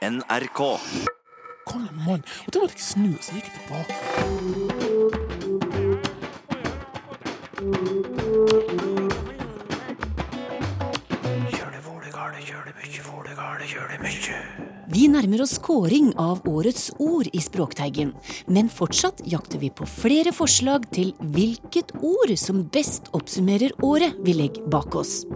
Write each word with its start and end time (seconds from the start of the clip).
NRK. 0.00 0.78
Kom 1.68 1.82
igjen, 1.84 1.98
mann. 2.06 2.22
Og 2.46 2.54
da 2.54 2.60
måtte 2.62 2.78
jeg 2.78 2.84
snu, 2.86 3.10
og 3.12 3.20
så 3.20 3.34
gikk 3.36 3.44
jeg 3.50 3.54
tilbake. 3.60 3.94
Vi 14.90 15.04
nærmer 15.12 15.44
oss 15.44 15.58
kåring 15.60 16.14
av 16.16 16.48
årets 16.48 16.88
ord 16.96 17.28
i 17.36 17.40
Språkteigen, 17.44 18.14
men 18.48 18.72
fortsatt 18.72 19.20
jakter 19.28 19.60
vi 19.60 19.68
på 19.68 19.84
flere 19.84 20.32
forslag 20.32 20.88
til 20.96 21.12
hvilket 21.36 21.92
ord 22.00 22.32
som 22.40 22.64
best 22.72 23.12
oppsummerer 23.12 23.76
året 23.84 24.16
vi 24.24 24.32
legger 24.40 24.64
bak 24.72 24.96
oss. 24.96 25.26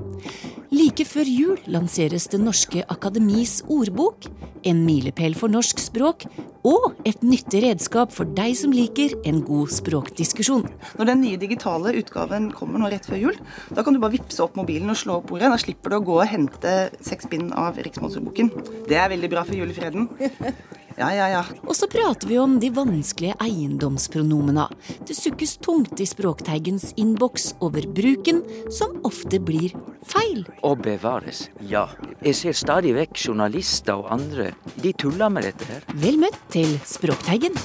Like 0.74 1.04
før 1.06 1.28
jul 1.28 1.58
lanseres 1.70 2.24
Det 2.32 2.40
norske 2.42 2.80
akademis 2.90 3.60
ordbok, 3.70 4.26
en 4.66 4.80
milepæl 4.82 5.36
for 5.38 5.52
norsk 5.52 5.78
språk 5.78 6.24
og 6.66 6.96
et 7.06 7.20
nyttig 7.22 7.60
redskap 7.62 8.10
for 8.14 8.26
deg 8.34 8.56
som 8.58 8.72
liker 8.74 9.12
en 9.28 9.42
god 9.46 9.70
språkdiskusjon. 9.76 10.64
Når 10.98 11.10
den 11.12 11.20
nye 11.22 11.38
digitale 11.38 11.92
utgaven 12.00 12.48
kommer 12.56 12.82
nå 12.82 12.90
rett 12.90 13.06
før 13.06 13.20
jul, 13.20 13.38
da 13.70 13.84
kan 13.84 13.94
du 13.94 14.00
bare 14.02 14.16
vippse 14.16 14.42
opp 14.42 14.56
mobilen 14.58 14.90
og 14.90 14.98
slå 14.98 15.20
opp 15.20 15.30
ordet. 15.36 15.52
Da 15.52 15.60
slipper 15.62 15.94
du 15.94 16.00
å 16.00 16.06
gå 16.08 16.16
og 16.16 16.30
hente 16.32 16.74
seks 17.04 17.28
bind 17.30 17.54
av 17.54 17.78
Riksmålsordboken. 17.84 18.50
Det 18.88 18.98
er 18.98 19.12
veldig 19.12 19.30
bra 19.30 19.44
for 19.46 19.54
julefreden. 19.60 20.08
Ja, 20.96 21.08
ja, 21.10 21.26
ja. 21.28 21.42
Og 21.66 21.74
så 21.74 21.88
prater 21.90 22.28
vi 22.30 22.36
om 22.38 22.58
de 22.62 22.70
vanskelige 22.74 23.34
eiendomspronomena. 23.42 24.68
Det 25.06 25.16
sukkes 25.18 25.56
tungt 25.64 25.98
i 26.00 26.06
Språkteigens 26.06 26.92
innboks 27.00 27.50
over 27.64 27.86
bruken, 27.96 28.44
som 28.70 29.00
ofte 29.06 29.40
blir 29.42 29.74
feil. 30.06 30.44
Å 30.62 30.74
bevares, 30.78 31.48
ja. 31.66 31.88
Jeg 32.22 32.38
ser 32.38 32.58
stadig 32.58 32.94
vekk 32.94 33.18
journalister 33.26 33.98
og 34.04 34.12
andre. 34.14 34.52
De 34.78 34.94
tuller 34.94 35.34
med 35.34 35.48
dette 35.50 35.66
her. 35.72 35.86
Vel 35.98 36.20
møtt 36.22 36.38
til 36.54 36.78
Språkteigen. 36.86 37.58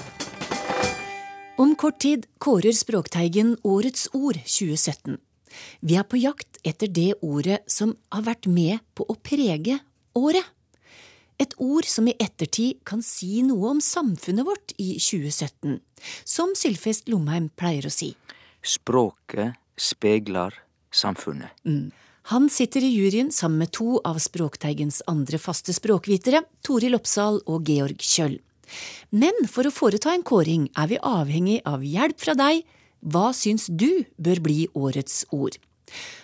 Om 1.59 1.75
kort 1.77 1.99
tid 2.01 2.25
kårer 2.41 2.73
Språkteigen 2.73 3.57
Årets 3.67 4.07
ord 4.15 4.39
2017. 4.41 5.19
Vi 5.85 5.97
er 5.99 6.05
på 6.07 6.17
jakt 6.21 6.61
etter 6.65 6.89
det 6.89 7.11
ordet 7.21 7.61
som 7.69 7.93
har 8.13 8.25
vært 8.25 8.47
med 8.49 8.81
på 8.97 9.05
å 9.05 9.17
prege 9.21 9.77
året. 10.17 10.45
Et 11.39 11.53
ord 11.63 11.87
som 11.87 12.07
i 12.09 12.15
ettertid 12.19 12.81
kan 12.87 13.01
si 13.05 13.39
noe 13.47 13.71
om 13.71 13.79
samfunnet 13.83 14.45
vårt 14.47 14.73
i 14.75 14.97
2017. 14.99 15.79
Som 16.27 16.51
Sylfest 16.57 17.07
Lomheim 17.11 17.47
pleier 17.55 17.87
å 17.87 17.93
si. 17.93 18.11
Språket 18.59 19.55
speiler 19.79 20.57
samfunnet. 20.91 21.55
Han 22.29 22.49
sitter 22.51 22.83
i 22.83 22.91
juryen 22.91 23.31
sammen 23.31 23.63
med 23.63 23.71
to 23.73 24.01
av 24.05 24.19
Språkteigens 24.21 24.99
andre 25.07 25.39
faste 25.41 25.73
språkvitere, 25.73 26.43
Toril 26.61 26.97
Oppsal 26.99 27.39
og 27.47 27.71
Georg 27.71 28.03
Kjøll. 28.03 28.35
Men 29.09 29.47
for 29.49 29.65
å 29.65 29.73
foreta 29.73 30.11
en 30.13 30.25
kåring 30.27 30.67
er 30.77 30.91
vi 30.91 30.99
avhengig 31.01 31.61
av 31.65 31.81
hjelp 31.87 32.19
fra 32.21 32.35
deg. 32.37 32.61
Hva 32.99 33.31
syns 33.33 33.69
du 33.71 34.03
bør 34.19 34.43
bli 34.43 34.67
årets 34.75 35.23
ord? 35.31 35.55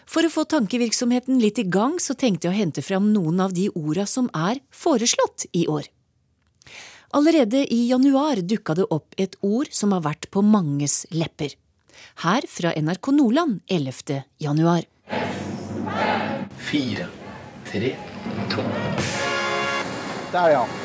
For 0.05 0.25
å 0.25 0.31
få 0.31 0.45
tankevirksomheten 0.49 1.41
litt 1.41 1.59
i 1.59 1.67
gang, 1.67 1.97
så 1.99 2.13
tenkte 2.13 2.47
jeg 2.47 2.53
å 2.53 2.59
hente 2.59 2.85
fram 2.85 3.11
noen 3.13 3.41
av 3.43 3.55
de 3.57 3.67
orda 3.73 4.05
som 4.09 4.29
er 4.37 4.61
foreslått 4.71 5.47
i 5.53 5.65
år. 5.71 5.89
Allerede 7.15 7.63
i 7.73 7.85
januar 7.89 8.41
dukka 8.43 8.75
det 8.75 8.87
opp 8.91 9.15
et 9.17 9.37
ord 9.41 9.71
som 9.71 9.93
har 9.95 10.03
vært 10.05 10.29
på 10.33 10.43
manges 10.43 11.05
lepper. 11.15 11.55
Her 12.25 12.47
fra 12.51 12.73
NRK 12.75 13.11
Nordland 13.15 13.61
11. 13.71 14.23
januar. 14.43 14.83
Fire, 16.65 17.07
tre, 17.69 17.93
to. 18.51 18.65
Der, 20.33 20.49
ja. 20.57 20.84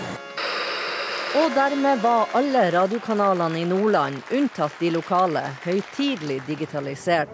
Og 1.31 1.53
dermed 1.55 2.01
var 2.03 2.33
alle 2.35 2.65
radiokanalene 2.75 3.61
i 3.61 3.67
Nordland, 3.69 4.17
unntatt 4.35 4.81
de 4.83 4.89
lokale, 4.91 5.45
høytidelig 5.63 6.41
digitalisert. 6.49 7.31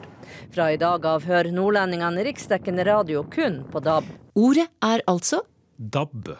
Fra 0.52 0.66
i 0.74 0.76
dag 0.76 1.06
av 1.08 1.24
hører 1.24 1.48
nordlendingene 1.54 2.26
riksdekkende 2.26 2.84
radio 2.84 3.22
kun 3.32 3.62
på 3.72 3.80
DAB. 3.80 4.10
Ordet 4.36 4.66
er 4.84 5.00
altså 5.08 5.40
DAB. 5.80 6.34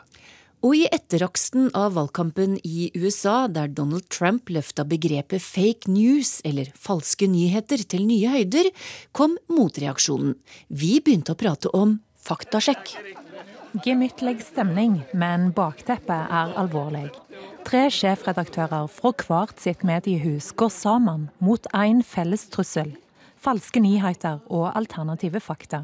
Og 0.68 0.76
i 0.76 0.84
etteraksten 0.92 1.70
av 1.72 1.96
valgkampen 1.96 2.58
i 2.60 2.90
USA, 2.92 3.46
der 3.48 3.72
Donald 3.72 4.04
Trump 4.12 4.52
løfta 4.52 4.84
begrepet 4.84 5.40
fake 5.40 5.88
news, 5.88 6.42
eller 6.44 6.68
falske 6.76 7.24
nyheter, 7.24 7.86
til 7.88 8.04
nye 8.04 8.36
høyder, 8.36 8.68
kom 9.16 9.40
motreaksjonen. 9.48 10.36
Vi 10.68 10.98
begynte 11.00 11.32
å 11.32 11.40
prate 11.40 11.72
om 11.72 12.02
faktasjekk. 12.20 12.98
Gemyttlig 13.84 14.40
stemning, 14.44 15.02
men 15.12 15.50
bakteppet 15.56 16.32
er 16.32 16.52
alvorlig. 16.56 17.10
Tre 17.66 17.88
sjefredaktører 17.90 18.86
fra 18.86 19.10
hvert 19.26 19.58
sitt 19.58 19.80
mediehus 19.82 20.52
går 20.54 20.70
sammen 20.70 21.24
mot 21.42 21.64
én 21.74 21.98
felles 22.06 22.44
trussel. 22.54 22.92
Falske 23.42 23.82
nyheter 23.82 24.38
og 24.46 24.68
alternative 24.78 25.40
fakta. 25.42 25.80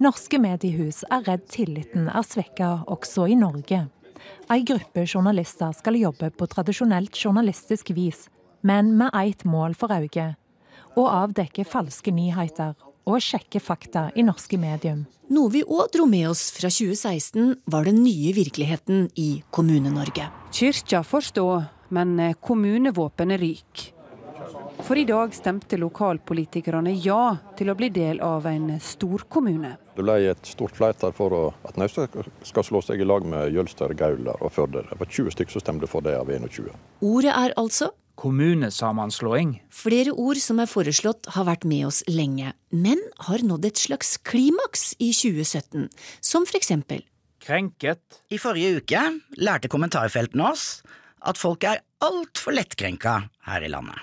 Norske 0.00 0.40
mediehus 0.40 1.02
er 1.12 1.26
redd 1.28 1.44
tilliten 1.52 2.08
er 2.08 2.24
svekka 2.24 2.70
også 2.88 3.26
i 3.28 3.36
Norge. 3.36 3.82
Ei 4.48 4.64
gruppe 4.64 5.04
journalister 5.04 5.76
skal 5.76 6.00
jobbe 6.00 6.30
på 6.32 6.48
tradisjonelt 6.48 7.20
journalistisk 7.20 7.92
vis, 7.92 8.30
men 8.64 8.94
med 8.96 9.12
ett 9.12 9.44
mål 9.44 9.76
for 9.76 9.92
øye. 9.92 10.30
Å 10.96 11.08
avdekke 11.26 11.68
falske 11.68 12.08
nyheter 12.08 12.72
og 13.08 13.24
sjekke 13.24 13.62
fakta 13.64 14.08
i 14.14 14.24
norske 14.26 14.60
medium. 14.60 15.06
Noe 15.32 15.52
vi 15.52 15.64
òg 15.64 15.90
dro 15.92 16.06
med 16.08 16.28
oss 16.30 16.48
fra 16.56 16.70
2016, 16.72 17.64
var 17.68 17.88
den 17.88 18.02
nye 18.04 18.32
virkeligheten 18.36 19.08
i 19.16 19.42
Kommune-Norge. 19.52 20.28
Kirka 20.52 21.02
får 21.04 21.30
stå, 21.32 21.46
men 21.92 22.16
kommunevåpenet 22.40 23.40
ryker. 23.40 23.94
For 24.86 24.96
i 24.96 25.04
dag 25.04 25.34
stemte 25.34 25.76
lokalpolitikerne 25.76 26.92
ja 27.02 27.36
til 27.58 27.72
å 27.72 27.74
bli 27.76 27.88
del 27.90 28.20
av 28.22 28.46
en 28.46 28.70
storkommune. 28.80 29.74
Det 29.96 30.04
ble 30.06 30.14
et 30.30 30.46
stort 30.46 30.76
flertall 30.78 31.12
for 31.16 31.34
at 31.50 31.80
Naustdal 31.80 32.28
skal 32.46 32.66
slå 32.66 32.82
seg 32.86 33.02
i 33.02 33.08
lag 33.08 33.26
med 33.26 33.50
Jølster, 33.56 33.92
Gaular 33.98 34.38
og 34.38 34.54
Førde. 34.54 34.84
Det 34.86 35.00
var 35.00 35.10
20 35.10 35.34
stykker 35.34 35.56
som 35.56 35.64
stemte 35.64 35.90
for 35.90 36.06
det 36.06 36.14
av 36.16 36.30
21. 36.30 36.70
Ordet 37.02 37.34
er 37.34 37.56
altså 37.58 37.90
Kommunesammenslåing. 38.18 39.60
Flere 39.70 40.10
ord 40.10 40.40
som 40.42 40.58
er 40.58 40.66
foreslått 40.70 41.28
har 41.36 41.46
vært 41.46 41.66
med 41.68 41.86
oss 41.86 42.00
lenge, 42.10 42.50
men 42.74 42.98
har 43.28 43.44
nådd 43.46 43.68
et 43.68 43.78
slags 43.78 44.16
klimaks 44.26 44.90
i 44.98 45.12
2017, 45.14 45.86
som 46.20 46.48
for 46.48 46.58
eksempel 46.58 47.04
Krenket. 47.48 48.02
I 48.34 48.40
forrige 48.42 48.80
uke 48.82 49.02
lærte 49.38 49.70
kommentarfeltene 49.70 50.50
oss 50.50 50.82
at 51.24 51.38
folk 51.38 51.62
er 51.64 51.80
altfor 52.04 52.56
lettkrenka 52.58 53.14
her 53.46 53.64
i 53.64 53.70
landet. 53.70 54.02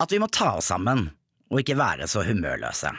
At 0.00 0.12
vi 0.12 0.20
må 0.20 0.28
ta 0.32 0.54
oss 0.56 0.72
sammen 0.72 1.10
og 1.52 1.60
ikke 1.60 1.76
være 1.78 2.08
så 2.10 2.24
humørløse. 2.26 2.90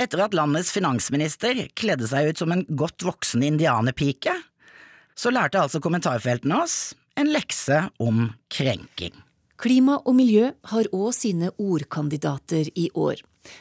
Etter 0.00 0.22
at 0.24 0.36
landets 0.36 0.70
finansminister 0.74 1.64
kledde 1.78 2.06
seg 2.12 2.30
ut 2.30 2.44
som 2.44 2.52
en 2.54 2.64
godt 2.68 3.04
voksen 3.08 3.42
indianerpike, 3.48 4.36
så 5.16 5.32
lærte 5.32 5.64
altså 5.64 5.82
kommentarfeltene 5.82 6.62
oss 6.62 6.78
en 7.18 7.32
lekse 7.32 7.82
om 8.00 8.28
krenking. 8.52 9.16
Klima 9.62 10.00
og 10.02 10.16
miljø 10.18 10.48
har 10.72 10.88
òg 10.90 11.12
sine 11.14 11.52
ordkandidater 11.62 12.66
i 12.74 12.88
år. 12.98 13.20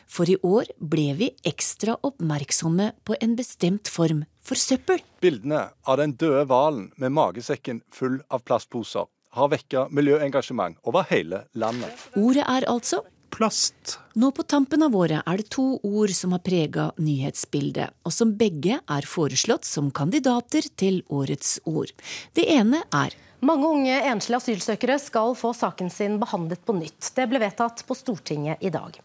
For 0.10 0.30
i 0.30 0.38
år 0.42 0.72
ble 0.82 1.12
vi 1.20 1.28
ekstra 1.46 1.94
oppmerksomme 2.08 2.88
på 3.06 3.18
en 3.22 3.36
bestemt 3.38 3.90
form 3.90 4.24
for 4.42 4.58
søppel. 4.58 5.02
Bildene 5.22 5.68
av 5.86 6.00
den 6.02 6.16
døde 6.18 6.48
hvalen 6.50 6.88
med 6.98 7.14
magesekken 7.14 7.84
full 7.94 8.18
av 8.34 8.42
plastposer 8.50 9.06
har 9.38 9.54
vekka 9.54 9.88
miljøengasjement 9.94 10.82
over 10.90 11.06
hele 11.14 11.46
landet. 11.54 12.10
Ordet 12.18 12.50
er 12.50 12.70
altså 12.70 13.04
Plast. 13.32 13.94
Nå 14.20 14.28
på 14.36 14.44
tampen 14.44 14.84
av 14.84 14.96
året 14.98 15.24
er 15.24 15.40
det 15.40 15.48
to 15.56 15.78
ord 15.88 16.12
som 16.12 16.34
har 16.36 16.42
prega 16.44 16.90
nyhetsbildet, 17.00 17.94
og 18.04 18.12
som 18.12 18.34
begge 18.36 18.82
er 18.84 19.08
foreslått 19.08 19.64
som 19.64 19.88
kandidater 19.96 20.68
til 20.76 21.00
årets 21.08 21.62
ord. 21.64 21.94
Det 22.36 22.44
ene 22.52 22.84
er 22.92 23.16
Mange 23.42 23.66
unge 23.74 23.96
enslige 24.06 24.38
asylsøkere 24.38 25.00
skal 25.02 25.32
få 25.34 25.50
saken 25.58 25.88
sin 25.90 26.20
behandlet 26.22 26.62
på 26.62 26.76
nytt. 26.78 27.08
Det 27.18 27.26
ble 27.32 27.40
vedtatt 27.42 27.82
på 27.88 27.96
Stortinget 27.98 28.62
i 28.62 28.70
dag. 28.70 29.00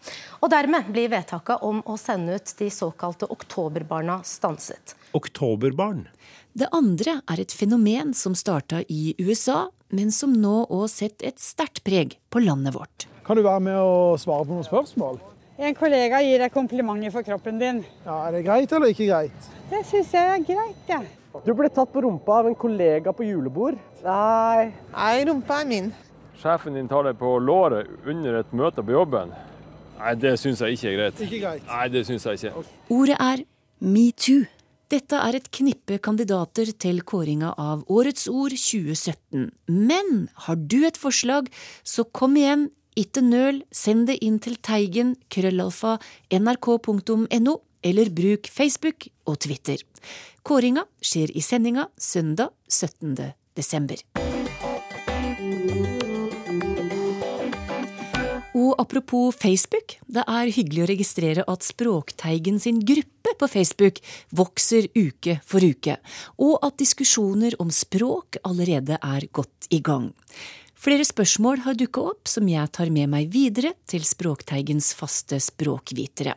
Og 0.44 0.50
Dermed 0.52 0.90
blir 0.92 1.08
vedtaket 1.08 1.64
om 1.64 1.78
å 1.88 1.96
sende 1.96 2.36
ut 2.36 2.52
de 2.58 2.68
såkalte 2.68 3.30
oktoberbarna 3.32 4.18
stanset. 4.28 4.92
Oktoberbarn. 5.16 6.04
Det 6.52 6.68
andre 6.76 7.22
er 7.32 7.40
et 7.46 7.56
fenomen 7.56 8.12
som 8.12 8.36
starta 8.36 8.82
i 8.92 9.14
USA, 9.24 9.70
men 9.88 10.12
som 10.12 10.36
nå 10.36 10.66
òg 10.68 10.84
setter 10.92 11.32
et 11.32 11.40
sterkt 11.40 11.80
preg 11.88 12.18
på 12.28 12.44
landet 12.44 12.76
vårt. 12.76 13.08
Kan 13.24 13.40
du 13.40 13.44
være 13.46 13.64
med 13.64 13.80
og 13.80 14.20
svare 14.20 14.44
på 14.44 14.52
noen 14.52 14.68
spørsmål? 14.68 15.16
En 15.56 15.72
kollega 15.80 16.20
gir 16.20 16.44
deg 16.44 16.52
komplimenter 16.52 17.08
for 17.14 17.24
kroppen 17.24 17.56
din. 17.56 17.86
Ja, 18.04 18.26
Er 18.28 18.36
det 18.36 18.44
greit 18.44 18.68
eller 18.76 18.92
ikke 18.92 19.08
greit? 19.08 19.54
Det 19.72 19.86
syns 19.88 20.12
jeg 20.12 20.28
er 20.28 20.44
greit, 20.44 20.82
jeg. 20.92 21.06
Ja. 21.08 21.15
Du 21.44 21.52
ble 21.54 21.68
tatt 21.72 21.92
på 21.92 22.02
rumpa 22.04 22.40
av 22.40 22.48
en 22.50 22.56
kollega 22.58 23.12
på 23.16 23.26
julebord. 23.26 23.78
Nei. 24.04 24.72
Nei, 24.94 25.14
rumpa 25.28 25.60
er 25.62 25.68
min. 25.70 25.92
Sjefen 26.40 26.76
din 26.76 26.88
tar 26.88 27.08
deg 27.08 27.18
på 27.20 27.36
låret 27.42 27.88
under 28.06 28.40
et 28.40 28.52
møte 28.56 28.84
på 28.84 28.94
jobben. 28.94 29.32
Nei, 29.96 30.12
det 30.20 30.36
syns 30.40 30.60
jeg 30.62 30.76
ikke 30.76 30.90
er 30.90 30.98
greit. 31.00 31.22
Ikke 31.26 31.40
greit. 31.42 31.66
Nei, 31.70 31.86
det 31.92 32.04
syns 32.08 32.26
jeg 32.28 32.40
ikke. 32.40 32.64
Ordet 32.92 33.16
er 33.20 33.44
metoo. 33.80 34.44
Dette 34.86 35.18
er 35.18 35.34
et 35.34 35.48
knippe 35.50 35.96
kandidater 35.98 36.68
til 36.78 37.00
kåringa 37.02 37.56
av 37.58 37.80
Årets 37.90 38.28
ord 38.30 38.54
2017. 38.54 39.48
Men 39.66 40.28
har 40.46 40.60
du 40.60 40.84
et 40.86 41.00
forslag, 41.00 41.48
så 41.82 42.04
kom 42.14 42.36
igjen, 42.38 42.68
ikke 42.96 43.24
nøl, 43.26 43.58
send 43.74 44.06
det 44.06 44.20
inn 44.24 44.38
til 44.40 44.54
teigen 44.62 45.16
krøllalfa 45.32 45.96
nrk.no, 46.38 47.56
eller 47.82 48.10
bruk 48.10 48.48
Facebook 48.52 49.08
og 49.26 49.40
Twitter. 49.44 49.82
Kåringa 50.46 50.86
skjer 51.02 51.32
i 51.34 51.42
sendinga 51.42 51.88
søndag 51.98 52.54
17. 52.68 53.16
desember. 53.56 54.00
Og 58.56 58.72
apropos 58.80 59.36
Facebook, 59.36 59.98
det 60.08 60.22
er 60.24 60.50
hyggelig 60.54 60.84
å 60.84 60.88
registrere 60.88 61.44
at 61.50 61.64
Språkteigen 61.66 62.56
sin 62.62 62.78
gruppe 62.88 63.34
på 63.36 63.48
Facebook 63.52 64.00
vokser 64.32 64.88
uke 64.96 65.36
for 65.44 65.60
uke, 65.60 65.98
og 66.40 66.54
at 66.64 66.78
diskusjoner 66.80 67.58
om 67.60 67.68
språk 67.74 68.40
allerede 68.48 68.96
er 68.96 69.28
godt 69.28 69.68
i 69.68 69.82
gang. 69.84 70.08
Flere 70.76 71.06
spørsmål 71.08 71.62
har 71.64 71.76
dukka 71.80 72.02
opp 72.12 72.28
som 72.28 72.48
jeg 72.50 72.68
tar 72.76 72.90
med 72.92 73.08
meg 73.08 73.30
videre 73.32 73.72
til 73.88 74.04
Språkteigens 74.04 74.90
faste 74.98 75.38
språkvitere. 75.40 76.34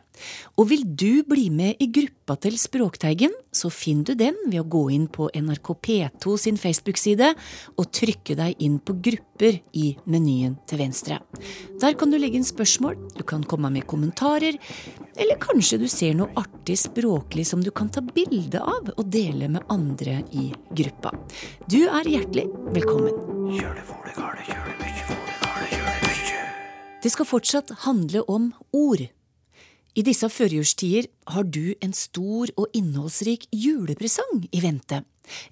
Og 0.56 0.70
vil 0.72 0.86
du 0.88 1.20
bli 1.28 1.50
med 1.52 1.76
i 1.76 1.90
gruppa 1.92 2.38
til 2.40 2.56
Språkteigen, 2.60 3.34
så 3.52 3.70
finner 3.70 4.10
du 4.10 4.14
den 4.14 4.36
ved 4.46 4.60
å 4.62 4.68
gå 4.70 4.82
inn 4.94 5.06
på 5.10 5.28
NRK 5.34 5.72
P2 5.86 6.36
sin 6.38 6.58
Facebook-side 6.60 7.32
og 7.76 7.90
trykke 7.96 8.36
deg 8.38 8.62
inn 8.62 8.78
på 8.78 8.94
grupper 9.02 9.60
i 9.76 9.90
menyen 10.10 10.56
til 10.70 10.82
venstre. 10.82 11.18
Der 11.82 11.96
kan 11.98 12.12
du 12.12 12.18
legge 12.20 12.38
inn 12.38 12.46
spørsmål, 12.46 12.96
du 13.16 13.24
kan 13.26 13.44
komme 13.44 13.72
med 13.74 13.88
kommentarer, 13.90 14.58
eller 15.16 15.40
kanskje 15.42 15.80
du 15.82 15.88
ser 15.90 16.14
noe 16.18 16.30
artig 16.38 16.78
språklig 16.80 17.46
som 17.48 17.64
du 17.64 17.72
kan 17.74 17.90
ta 17.92 18.04
bilde 18.04 18.62
av 18.62 18.92
og 18.96 19.04
dele 19.10 19.50
med 19.50 19.66
andre 19.72 20.20
i 20.30 20.50
gruppa. 20.76 21.14
Du 21.66 21.82
er 21.88 22.06
hjertelig 22.08 22.46
velkommen. 22.74 23.14
Det 27.00 27.08
skal 27.08 27.26
fortsatt 27.26 27.72
handle 27.86 28.22
om 28.28 28.52
ord. 28.76 29.08
I 29.98 30.04
disse 30.06 30.28
førjulstider 30.30 31.08
har 31.34 31.46
du 31.46 31.74
en 31.82 31.94
stor 31.96 32.50
og 32.56 32.70
innholdsrik 32.76 33.48
julepresang 33.50 34.44
i 34.52 34.62
vente. 34.62 35.02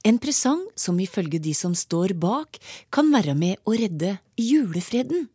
En 0.06 0.18
presang 0.18 0.62
som 0.78 0.98
ifølge 1.00 1.40
de 1.42 1.54
som 1.54 1.74
står 1.74 2.14
bak, 2.18 2.58
kan 2.90 3.10
være 3.14 3.34
med 3.38 3.58
å 3.66 3.74
redde 3.78 4.16
julefreden. 4.38 5.28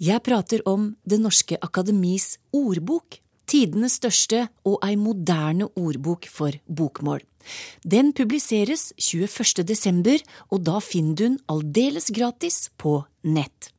Jeg 0.00 0.22
prater 0.24 0.62
om 0.66 0.94
Det 1.04 1.18
norske 1.20 1.58
akademis 1.60 2.38
ordbok, 2.56 3.18
tidenes 3.50 3.98
største 3.98 4.46
og 4.64 4.78
ei 4.86 4.94
moderne 4.96 5.68
ordbok 5.76 6.28
for 6.30 6.54
bokmål. 6.66 7.20
Den 7.82 8.12
publiseres 8.12 8.92
21. 8.96 9.64
desember, 9.66 10.22
og 10.50 10.64
da 10.64 10.78
finner 10.80 11.16
du 11.16 11.24
den 11.24 11.38
aldeles 11.50 12.10
gratis 12.14 12.68
på 12.78 13.00
nett. 13.24 13.72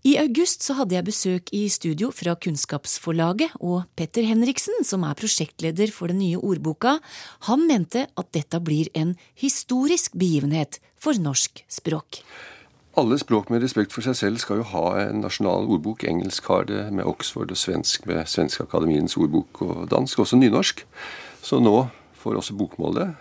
I 0.00 0.14
august 0.16 0.62
så 0.64 0.78
hadde 0.78 0.94
jeg 0.96 1.04
besøk 1.04 1.50
i 1.52 1.66
studio 1.68 2.08
fra 2.14 2.32
Kunnskapsforlaget, 2.40 3.52
og 3.60 3.82
Petter 4.00 4.24
Henriksen, 4.24 4.78
som 4.80 5.04
er 5.04 5.18
prosjektleder 5.18 5.92
for 5.92 6.08
den 6.08 6.22
nye 6.22 6.40
ordboka, 6.40 6.94
han 7.44 7.66
mente 7.68 8.06
at 8.08 8.30
dette 8.32 8.62
blir 8.64 8.88
en 8.96 9.12
historisk 9.36 10.16
begivenhet 10.16 10.78
for 10.96 11.20
norsk 11.20 11.60
språk. 11.68 12.22
Alle 12.96 13.20
språk 13.20 13.52
med 13.52 13.60
respekt 13.60 13.92
for 13.92 14.00
seg 14.02 14.16
selv 14.16 14.40
skal 14.40 14.62
jo 14.62 14.70
ha 14.72 14.86
en 15.04 15.20
nasjonal 15.20 15.68
ordbok. 15.68 16.06
Engelsk 16.08 16.48
har 16.48 16.64
det 16.72 16.86
med 16.96 17.04
Oxford, 17.04 17.52
og 17.52 17.60
svensk 17.60 18.08
med 18.08 18.24
Svenske 18.24 18.64
Akademiens 18.64 19.20
ordbok, 19.20 19.60
og 19.68 19.84
dansk 19.92 20.24
også 20.24 20.40
nynorsk. 20.40 20.80
Så 21.44 21.60
nå 21.60 21.90
får 22.20 22.40
også 22.40 22.56
bokmålet. 22.58 23.16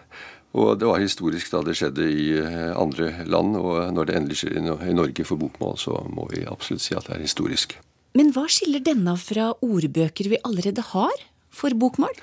Og 0.58 0.74
det 0.82 0.88
var 0.90 1.02
historisk 1.02 1.52
da 1.54 1.62
det 1.66 1.76
skjedde 1.78 2.08
i 2.10 2.32
eh, 2.42 2.72
andre 2.74 3.12
land, 3.30 3.54
og 3.60 3.84
når 3.94 4.10
det 4.10 4.18
endelig 4.18 4.40
skjer 4.42 4.58
i 4.58 4.96
Norge 4.98 5.26
for 5.28 5.38
bokmål, 5.42 5.78
så 5.78 6.00
må 6.10 6.26
vi 6.32 6.48
absolutt 6.50 6.86
si 6.86 6.98
at 6.98 7.06
det 7.10 7.20
er 7.20 7.26
historisk. 7.28 7.78
Men 8.18 8.34
hva 8.34 8.48
skiller 8.50 8.82
denne 8.82 9.14
fra 9.22 9.52
ordbøker 9.62 10.32
vi 10.32 10.42
allerede 10.42 10.88
har 10.96 11.26
for 11.54 11.76
bokmål? 11.78 12.18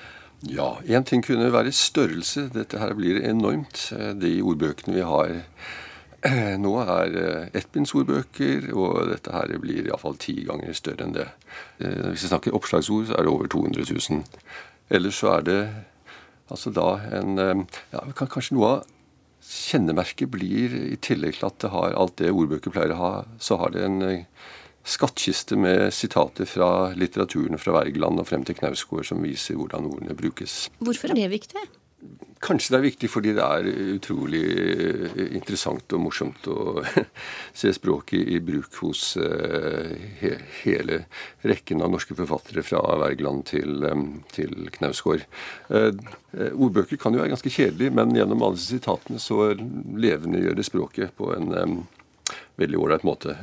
Ja, 0.45 0.75
én 0.85 1.07
ting 1.07 1.23
kunne 1.25 1.49
være 1.53 1.71
størrelse. 1.73 2.49
Dette 2.53 2.77
her 2.77 2.93
blir 2.93 3.23
enormt. 3.25 3.87
De 4.19 4.35
ordbøkene 4.43 4.99
vi 4.99 5.05
har 5.07 5.31
nå, 6.63 6.73
er 6.83 7.17
ettbindsordbøker, 7.57 8.71
og 8.75 9.07
dette 9.11 9.33
her 9.33 9.53
blir 9.61 9.87
iallfall 9.87 10.17
ti 10.19 10.41
ganger 10.47 10.75
større 10.77 11.07
enn 11.07 11.15
det. 11.15 11.27
Eh, 11.79 12.09
hvis 12.11 12.25
vi 12.25 12.31
snakker 12.31 12.57
oppslagsord, 12.57 13.07
så 13.09 13.17
er 13.17 13.25
det 13.25 13.33
over 13.33 13.47
200 13.47 13.87
000. 13.87 14.25
Ellers 14.89 15.21
så 15.21 15.37
er 15.37 15.47
det 15.47 15.59
Altså 16.47 16.71
da 16.75 16.91
en 17.17 17.41
eh, 17.41 17.81
ja, 17.93 18.03
Kanskje 18.17 18.55
noe 18.57 18.69
av 18.77 18.93
kjennemerket 19.47 20.27
blir, 20.33 20.73
i 20.91 20.97
tillegg 20.99 21.37
til 21.37 21.47
at 21.47 21.59
det 21.63 21.71
har 21.71 21.95
alt 21.95 22.17
det 22.19 22.33
ordbøker 22.33 22.73
pleier 22.73 22.95
å 22.95 22.99
ha, 22.99 23.11
så 23.39 23.59
har 23.61 23.71
det 23.75 23.83
en 23.85 24.01
eh, 24.03 24.25
skattkiste 24.87 25.57
med 25.59 25.93
sitater 25.95 26.47
fra 26.47 26.93
litteraturen 26.95 27.59
fra 27.59 27.75
Wergeland 27.77 28.21
og 28.21 28.27
frem 28.29 28.45
til 28.47 28.57
Knausgård 28.59 29.07
som 29.09 29.23
viser 29.23 29.59
hvordan 29.59 29.87
ordene 29.89 30.15
brukes. 30.17 30.67
Hvorfor 30.79 31.11
er 31.11 31.19
det 31.19 31.31
viktig? 31.35 31.63
Kanskje 32.43 32.73
det 32.73 32.77
er 32.77 32.85
viktig 32.85 33.09
fordi 33.09 33.31
det 33.33 33.45
er 33.45 33.67
utrolig 33.95 34.41
eh, 34.45 35.21
interessant 35.37 35.93
og 35.97 36.03
morsomt 36.05 36.45
å 36.51 36.83
se 37.61 37.71
språket 37.73 38.29
i 38.35 38.37
bruk 38.45 38.77
hos 38.83 39.15
eh, 39.17 40.37
hele 40.61 40.99
rekken 41.47 41.81
av 41.81 41.91
norske 41.95 42.17
forfattere 42.17 42.61
fra 42.65 42.83
Wergeland 43.01 43.47
til, 43.49 43.81
eh, 43.87 44.05
til 44.35 44.69
Knausgård. 44.77 45.25
Ordbøker 46.37 46.99
kan 47.01 47.15
jo 47.15 47.23
være 47.23 47.33
ganske 47.33 47.51
kjedelige, 47.51 47.95
men 47.97 48.13
gjennom 48.13 48.43
alle 48.45 48.59
disse 48.59 48.77
sitatene 48.77 49.21
så 49.21 49.51
levendegjør 49.57 50.57
det 50.59 50.67
språket 50.67 51.15
på 51.17 51.31
en 51.33 51.87
veldig 52.57 52.79
ålreit 52.83 53.05
måte 53.07 53.33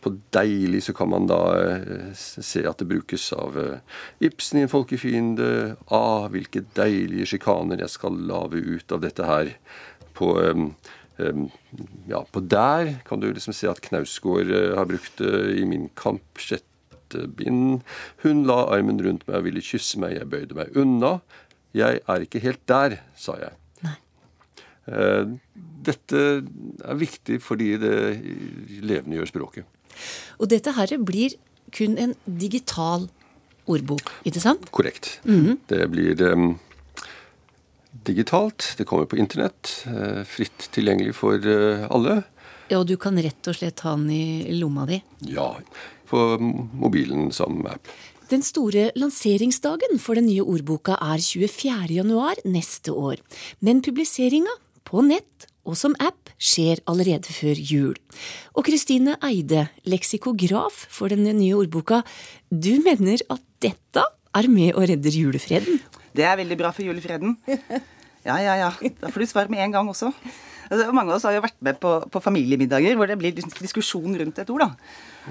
på 0.00 0.12
deilig 0.34 0.82
så 0.86 0.94
kan 0.96 1.10
man 1.12 1.26
da 1.28 1.40
eh, 1.60 2.12
se 2.16 2.62
at 2.68 2.80
det 2.80 2.88
brukes 2.90 3.30
av 3.36 3.58
eh, 3.60 3.98
Ibsen 4.24 4.60
i 4.60 4.64
En 4.64 4.72
folkefiende. 4.72 5.50
Ah, 5.92 6.28
hvilke 6.32 6.64
deilige 6.76 7.34
sjikaner 7.34 7.82
jeg 7.84 7.92
skal 7.92 8.16
lage 8.30 8.60
ut 8.60 8.94
av 8.96 9.02
dette 9.04 9.28
her. 9.28 9.52
På, 10.16 10.32
um, 10.40 10.72
ja, 12.08 12.20
på 12.32 12.42
der 12.44 12.94
kan 13.06 13.22
du 13.22 13.28
liksom 13.30 13.54
se 13.56 13.68
at 13.70 13.80
Knausgård 13.84 14.50
har 14.76 14.88
brukt 14.88 15.20
det 15.20 15.60
i 15.60 15.64
Min 15.68 15.88
kamp, 15.96 16.24
sjette 16.40 17.24
bind. 17.36 17.80
Hun 18.24 18.44
la 18.48 18.66
armen 18.74 19.00
rundt 19.04 19.24
meg 19.28 19.38
og 19.38 19.48
ville 19.48 19.64
kysse 19.64 20.00
meg, 20.02 20.18
jeg 20.18 20.28
bøyde 20.32 20.58
meg 20.58 20.76
unna. 20.76 21.18
Jeg 21.76 22.02
er 22.04 22.26
ikke 22.26 22.42
helt 22.44 22.64
der, 22.68 22.98
sa 23.16 23.38
jeg. 23.40 23.56
Nei. 23.86 23.96
dette 25.86 26.24
er 26.42 27.00
viktig 27.00 27.38
fordi 27.44 27.74
det 27.80 27.96
levendegjør 28.84 29.30
språket. 29.30 29.68
Og 30.38 30.50
dette 30.52 30.74
her 30.76 30.96
blir 30.98 31.36
kun 31.74 31.96
en 32.00 32.14
digital 32.26 33.08
ordbok, 33.70 34.10
ikke 34.26 34.42
sant? 34.42 34.70
Korrekt. 34.70 35.20
Mm 35.24 35.46
-hmm. 35.46 35.56
Det 35.66 35.90
blir 35.90 36.22
um, 36.22 36.58
digitalt. 38.06 38.74
Det 38.78 38.84
kommer 38.84 39.04
på 39.04 39.16
internett. 39.16 39.86
Uh, 39.86 40.24
fritt 40.24 40.68
tilgjengelig 40.72 41.14
for 41.14 41.34
uh, 41.46 41.86
alle. 41.90 42.22
Ja, 42.70 42.78
og 42.78 42.86
du 42.86 42.96
kan 42.96 43.18
rett 43.18 43.48
og 43.48 43.54
slett 43.54 43.80
ha 43.80 43.96
den 43.96 44.10
i 44.10 44.52
lomma 44.54 44.86
di? 44.86 45.02
Ja. 45.20 45.56
På 46.06 46.38
mobilen 46.72 47.32
som 47.32 47.66
app. 47.66 47.88
Den 48.30 48.42
store 48.46 48.92
lanseringsdagen 48.94 49.98
for 49.98 50.14
den 50.14 50.28
nye 50.30 50.44
ordboka 50.46 50.94
er 51.02 51.18
24. 51.18 51.88
januar 51.90 52.38
neste 52.44 52.92
år. 52.94 53.18
Men 53.58 53.82
publiseringa 53.82 54.52
på 54.86 55.02
nett 55.02 55.49
og 55.70 55.78
som 55.78 55.94
app 56.02 56.32
skjer 56.40 56.82
allerede 56.90 57.30
før 57.32 57.58
jul. 57.58 57.94
Og 58.56 58.66
Kristine 58.66 59.16
Eide, 59.26 59.68
leksikograf 59.86 60.84
for 60.90 61.12
den 61.12 61.28
nye 61.38 61.56
ordboka, 61.58 62.02
du 62.50 62.74
mener 62.82 63.22
at 63.30 63.44
dette 63.62 64.04
er 64.34 64.50
med 64.50 64.74
og 64.74 64.88
redder 64.90 65.14
julefreden? 65.14 65.80
Det 66.16 66.26
er 66.26 66.38
veldig 66.40 66.58
bra 66.58 66.74
for 66.74 66.86
julefreden. 66.86 67.38
Ja, 68.20 68.34
ja, 68.36 68.52
ja. 68.52 68.66
Da 69.00 69.08
får 69.08 69.22
du 69.22 69.26
svar 69.30 69.48
med 69.48 69.62
en 69.64 69.72
gang 69.72 69.86
også. 69.88 70.10
Altså, 70.70 70.90
mange 70.92 71.08
av 71.08 71.16
oss 71.16 71.24
har 71.24 71.32
jo 71.32 71.42
vært 71.42 71.56
med 71.64 71.78
på, 71.80 71.94
på, 72.12 72.20
familiemiddager 72.20 72.98
hvor 72.98 73.08
det 73.08 73.16
blir 73.16 73.32
diskusjon 73.32 74.12
rundt 74.20 74.42
et 74.42 74.52
ord. 74.52 74.66
da. 74.66 74.68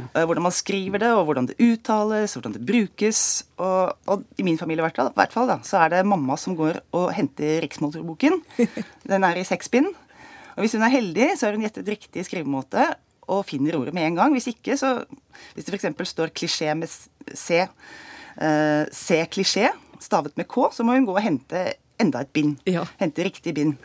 Eh, 0.09 0.25
hvordan 0.25 0.47
man 0.47 0.55
skriver 0.55 1.03
det, 1.03 1.11
og 1.13 1.27
hvordan 1.29 1.51
det 1.51 1.59
uttales, 1.61 2.33
hvordan 2.33 2.57
det 2.57 2.65
brukes. 2.65 3.21
Og, 3.61 3.93
og 4.09 4.25
i 4.41 4.47
min 4.47 4.57
familie 4.57 4.81
i 4.81 4.89
hvert 4.89 5.37
fall, 5.37 5.47
da, 5.51 5.59
så 5.63 5.83
er 5.83 5.93
det 5.93 6.03
mamma 6.09 6.33
som 6.33 6.57
går 6.57 6.81
og 6.97 7.11
henter 7.15 7.61
riksmålsordboken. 7.67 8.41
Den 9.05 9.27
er 9.29 9.37
i 9.37 9.47
seks 9.47 9.69
bind. 9.69 9.93
Og 10.59 10.65
Hvis 10.65 10.75
hun 10.75 10.83
er 10.83 10.91
heldig, 10.91 11.29
så 11.39 11.47
har 11.47 11.55
hun 11.55 11.63
gjettet 11.63 11.87
riktig 11.87 12.25
skrivemåte 12.27 12.83
og 13.31 13.45
finner 13.47 13.77
ordet 13.77 13.93
med 13.95 14.09
en 14.09 14.17
gang. 14.19 14.33
Hvis 14.35 14.49
ikke, 14.51 14.75
så 14.75 15.05
Hvis 15.55 15.65
det 15.65 15.77
f.eks. 15.77 16.09
står 16.09 16.33
klisjé 16.35 16.73
med 16.75 16.91
C, 16.91 17.61
uh, 17.63 18.83
C 18.91 19.23
klisjé, 19.31 19.69
stavet 20.03 20.35
med 20.35 20.49
K, 20.51 20.67
så 20.75 20.83
må 20.83 20.97
hun 20.97 21.07
gå 21.07 21.15
og 21.15 21.23
hente 21.23 21.63
enda 21.99 22.25
et 22.25 22.33
bind. 22.35 22.57
Ja. 22.67 22.83
Hente 22.99 23.23
riktig 23.23 23.55
bind. 23.55 23.77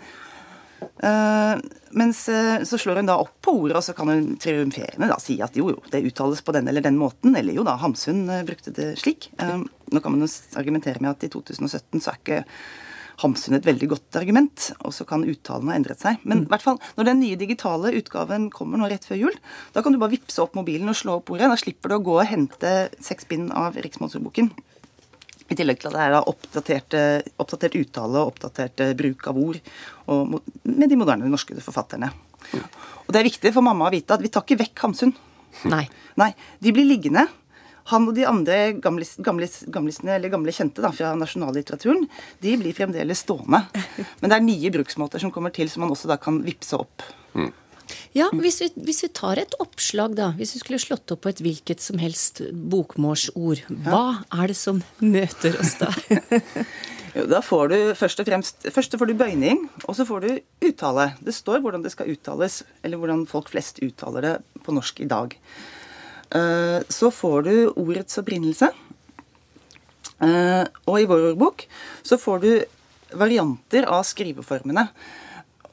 Uh, 0.99 1.63
mens 1.95 2.25
uh, 2.27 2.59
så 2.67 2.79
slår 2.81 3.05
hun 3.05 3.09
da 3.13 3.21
opp 3.23 3.37
på 3.45 3.55
ordet, 3.55 3.79
og 3.79 3.87
så 3.87 3.95
kan 3.95 4.11
hun 4.11 4.33
triumferende 4.43 5.09
da 5.11 5.21
si 5.23 5.39
at 5.47 5.55
jo, 5.55 5.71
jo, 5.77 5.85
det 5.93 6.03
uttales 6.11 6.43
på 6.43 6.57
den 6.59 6.67
eller 6.69 6.83
den 6.83 6.99
måten. 6.99 7.37
Eller 7.39 7.55
jo 7.55 7.63
da, 7.63 7.77
Hamsun 7.79 8.25
uh, 8.27 8.43
brukte 8.43 8.75
det 8.75 8.97
slik. 8.99 9.31
nå 9.39 10.03
kan 10.03 10.11
man 10.11 10.27
jo 10.27 10.33
argumentere 10.59 10.99
med 10.99 11.15
at 11.15 11.29
i 11.29 11.31
2017 11.31 12.03
så 12.03 12.11
er 12.11 12.19
ikke 12.19 12.43
Hamsun 13.23 13.55
et 13.55 13.67
veldig 13.67 13.89
godt 13.93 14.19
argument, 14.19 14.71
og 14.83 14.95
så 14.97 15.07
kan 15.09 15.23
uttalen 15.29 15.71
ha 15.71 15.79
endret 15.79 16.03
seg. 16.03 16.23
Men 16.27 16.45
i 16.45 16.51
hvert 16.51 16.65
fall, 16.65 16.81
når 16.99 17.09
den 17.11 17.21
nye 17.23 17.39
digitale 17.39 17.93
utgaven 17.99 18.49
kommer 18.55 18.81
nå 18.81 18.89
rett 18.91 19.07
før 19.07 19.21
jul, 19.21 19.37
da 19.75 19.85
kan 19.85 19.95
du 19.95 20.01
bare 20.03 20.17
vippse 20.17 20.43
opp 20.43 20.57
mobilen 20.59 20.91
og 20.91 20.99
slå 20.99 21.21
opp 21.21 21.31
ordet. 21.35 21.51
Da 21.53 21.59
slipper 21.61 21.93
du 21.93 21.99
å 21.99 22.05
gå 22.05 22.17
og 22.19 22.29
hente 22.31 22.75
seks 23.05 23.29
bind 23.31 23.55
av 23.55 23.79
Riksmonsterboken. 23.79 24.51
I 25.45 25.57
tillegg 25.59 25.83
til 25.83 25.91
at 25.91 25.97
det 25.97 26.03
er 26.07 26.15
da 26.15 26.23
oppdatert, 26.31 26.97
oppdatert 27.43 27.77
uttale 27.77 28.23
og 28.23 28.33
oppdatert 28.33 28.81
bruk 28.97 29.27
av 29.29 29.39
ord 29.39 29.59
og, 30.09 30.39
med 30.65 30.89
de 30.89 30.97
moderne 30.99 31.29
norske 31.29 31.57
forfatterne. 31.61 32.09
Og 33.05 33.13
det 33.13 33.21
er 33.21 33.29
viktig 33.29 33.53
for 33.53 33.65
mamma 33.65 33.91
å 33.91 33.93
vite 33.93 34.17
at 34.17 34.25
vi 34.25 34.33
tar 34.33 34.47
ikke 34.47 34.63
vekk 34.65 34.87
Hamsun. 34.87 35.13
Nei. 35.71 35.85
Nei, 36.21 36.33
De 36.63 36.73
blir 36.75 36.89
liggende. 36.89 37.27
Han 37.93 38.09
og 38.09 38.15
de 38.17 38.25
andre 38.29 38.59
gamlis, 38.81 39.17
gamlis, 39.25 39.59
gamlisene, 39.73 40.15
eller 40.17 40.33
gamle 40.33 40.55
kjente 40.57 40.85
da, 40.85 40.93
fra 40.95 41.13
nasjonallitteraturen, 41.21 42.07
de 42.41 42.55
blir 42.61 42.77
fremdeles 42.77 43.25
stående. 43.27 43.61
Men 44.23 44.31
det 44.31 44.39
er 44.39 44.47
nye 44.47 44.73
bruksmåter 44.73 45.21
som 45.21 45.33
kommer 45.35 45.53
til, 45.53 45.69
som 45.69 45.85
man 45.85 45.93
også 45.93 46.09
da 46.09 46.17
kan 46.21 46.41
vippse 46.47 46.79
opp. 46.81 47.05
Mm. 47.37 47.53
Ja, 48.17 48.31
hvis 48.33 48.61
vi, 48.63 48.71
hvis 48.87 49.03
vi, 49.05 49.11
tar 49.13 49.41
et 49.43 49.55
oppslag, 49.61 50.15
da. 50.17 50.31
Hvis 50.39 50.55
vi 50.57 50.63
skulle 50.63 50.81
slått 50.83 51.13
opp 51.13 51.25
på 51.27 51.33
et 51.33 51.43
hvilket 51.45 51.83
som 51.85 52.01
helst 52.01 52.41
bokmålsord. 52.73 53.65
Hva 53.85 54.25
er 54.33 54.53
det 54.53 54.59
som 54.59 54.81
møter 55.03 55.59
oss 55.61 55.75
da? 55.81 55.91
jo, 57.17 57.27
da 57.31 57.43
får 57.45 57.73
du 57.75 57.79
først 57.99 58.23
og 58.23 58.31
fremst 58.31 58.69
Først 58.75 58.97
får 59.01 59.11
du 59.11 59.17
bøyning, 59.19 59.67
og 59.85 59.99
så 59.99 60.07
får 60.09 60.25
du 60.25 60.31
uttale. 60.71 61.11
Det 61.21 61.37
står 61.37 61.61
hvordan 61.65 61.85
det 61.85 61.93
skal 61.95 62.13
uttales, 62.15 62.63
eller 62.87 63.03
hvordan 63.03 63.27
folk 63.31 63.53
flest 63.53 63.83
uttaler 63.85 64.29
det 64.29 64.37
på 64.65 64.75
norsk 64.75 65.05
i 65.05 65.11
dag. 65.11 65.37
Eh, 66.31 66.81
så 66.89 67.11
får 67.11 67.43
du 67.43 67.55
ordets 67.69 68.19
opprinnelse. 68.21 68.71
Eh, 70.25 70.65
og 70.87 70.97
i 71.01 71.09
vår 71.11 71.31
ordbok 71.33 71.67
så 72.07 72.19
får 72.21 72.43
du 72.45 72.51
varianter 73.19 73.87
av 73.91 74.07
skriveformene. 74.09 74.89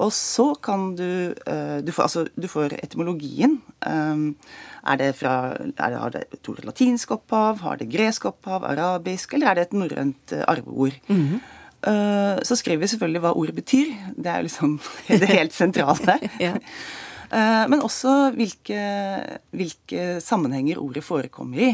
Og 0.01 0.09
så 0.15 0.47
kan 0.57 0.95
du 0.97 1.33
eh, 1.45 1.77
Du 1.85 1.91
får, 1.93 2.03
altså, 2.03 2.25
du 2.33 2.47
får 2.49 2.73
etymologien. 2.81 3.59
Er 3.85 4.97
det 4.97 5.11
fra 5.15 5.53
er 5.61 5.71
det, 5.77 5.99
Har 6.01 6.09
det 6.09 6.23
et 6.33 6.65
latinsk 6.65 7.11
opphav? 7.11 7.61
Har 7.61 7.77
det 7.77 7.89
gresk 7.89 8.25
opphav? 8.25 8.65
Arabisk? 8.65 9.33
Eller 9.33 9.47
er 9.47 9.55
det 9.55 9.67
et 9.67 9.73
norrønt 9.73 10.33
arveord? 10.47 10.97
Mm 11.07 11.27
-hmm. 11.27 12.43
Så 12.43 12.55
skriver 12.55 12.79
vi 12.79 12.87
selvfølgelig 12.87 13.21
hva 13.21 13.33
ordet 13.33 13.55
betyr. 13.55 13.85
Det 14.17 14.25
er 14.25 14.41
liksom 14.41 14.79
det 15.07 15.27
helt 15.27 15.53
sentrale. 15.53 16.19
ja. 16.39 16.53
Men 17.31 17.79
også 17.79 18.33
hvilke, 18.35 18.79
hvilke 19.55 20.19
sammenhenger 20.19 20.81
ordet 20.83 21.03
forekommer 21.05 21.61
i. 21.63 21.69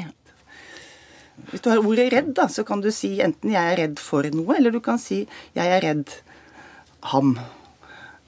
Hvis 1.51 1.61
du 1.63 1.69
har 1.69 1.83
ordet 1.83 2.09
'redd', 2.11 2.33
da, 2.35 2.47
så 2.49 2.65
kan 2.65 2.81
du 2.81 2.89
si 2.91 3.19
enten 3.21 3.51
'jeg 3.53 3.73
er 3.73 3.77
redd 3.77 3.99
for 4.01 4.25
noe', 4.33 4.57
eller 4.57 4.71
du 4.71 4.79
kan 4.79 4.97
si 4.97 5.27
'jeg 5.55 5.67
er 5.67 5.81
redd 5.81 6.09
ham'. 7.13 7.37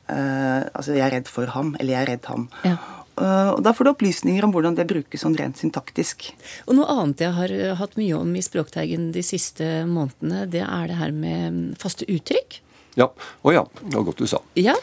Uh, 0.10 0.66
altså 0.74 0.94
'jeg 0.94 1.06
er 1.06 1.12
redd 1.18 1.28
for 1.28 1.46
ham', 1.46 1.76
eller 1.80 1.94
'jeg 1.94 2.02
er 2.02 2.12
redd 2.12 2.26
ham'. 2.26 2.48
Ja. 2.64 2.78
Uh, 3.20 3.52
og 3.58 3.64
Da 3.64 3.74
får 3.74 3.84
du 3.84 3.92
opplysninger 3.92 4.44
om 4.44 4.54
hvordan 4.54 4.76
det 4.76 4.88
brukes 4.88 5.22
sånn 5.22 5.36
rent 5.36 5.58
syntaktisk. 5.58 6.32
Og 6.68 6.76
Noe 6.76 6.88
annet 6.88 7.20
jeg 7.20 7.34
har 7.34 7.76
hatt 7.76 7.98
mye 7.98 8.16
om 8.16 8.36
i 8.36 8.42
Språkteigen 8.42 9.12
de 9.12 9.22
siste 9.22 9.86
månedene, 9.86 10.50
det 10.50 10.62
er 10.62 10.88
det 10.88 10.96
her 10.96 11.12
med 11.12 11.78
faste 11.78 12.06
uttrykk. 12.06 12.62
Ja. 12.96 13.10
Å 13.44 13.54
ja. 13.54 13.66
Det 13.84 13.96
var 13.96 14.04
godt 14.04 14.18
du 14.18 14.28
sa. 14.28 14.40
Ja. 14.56 14.76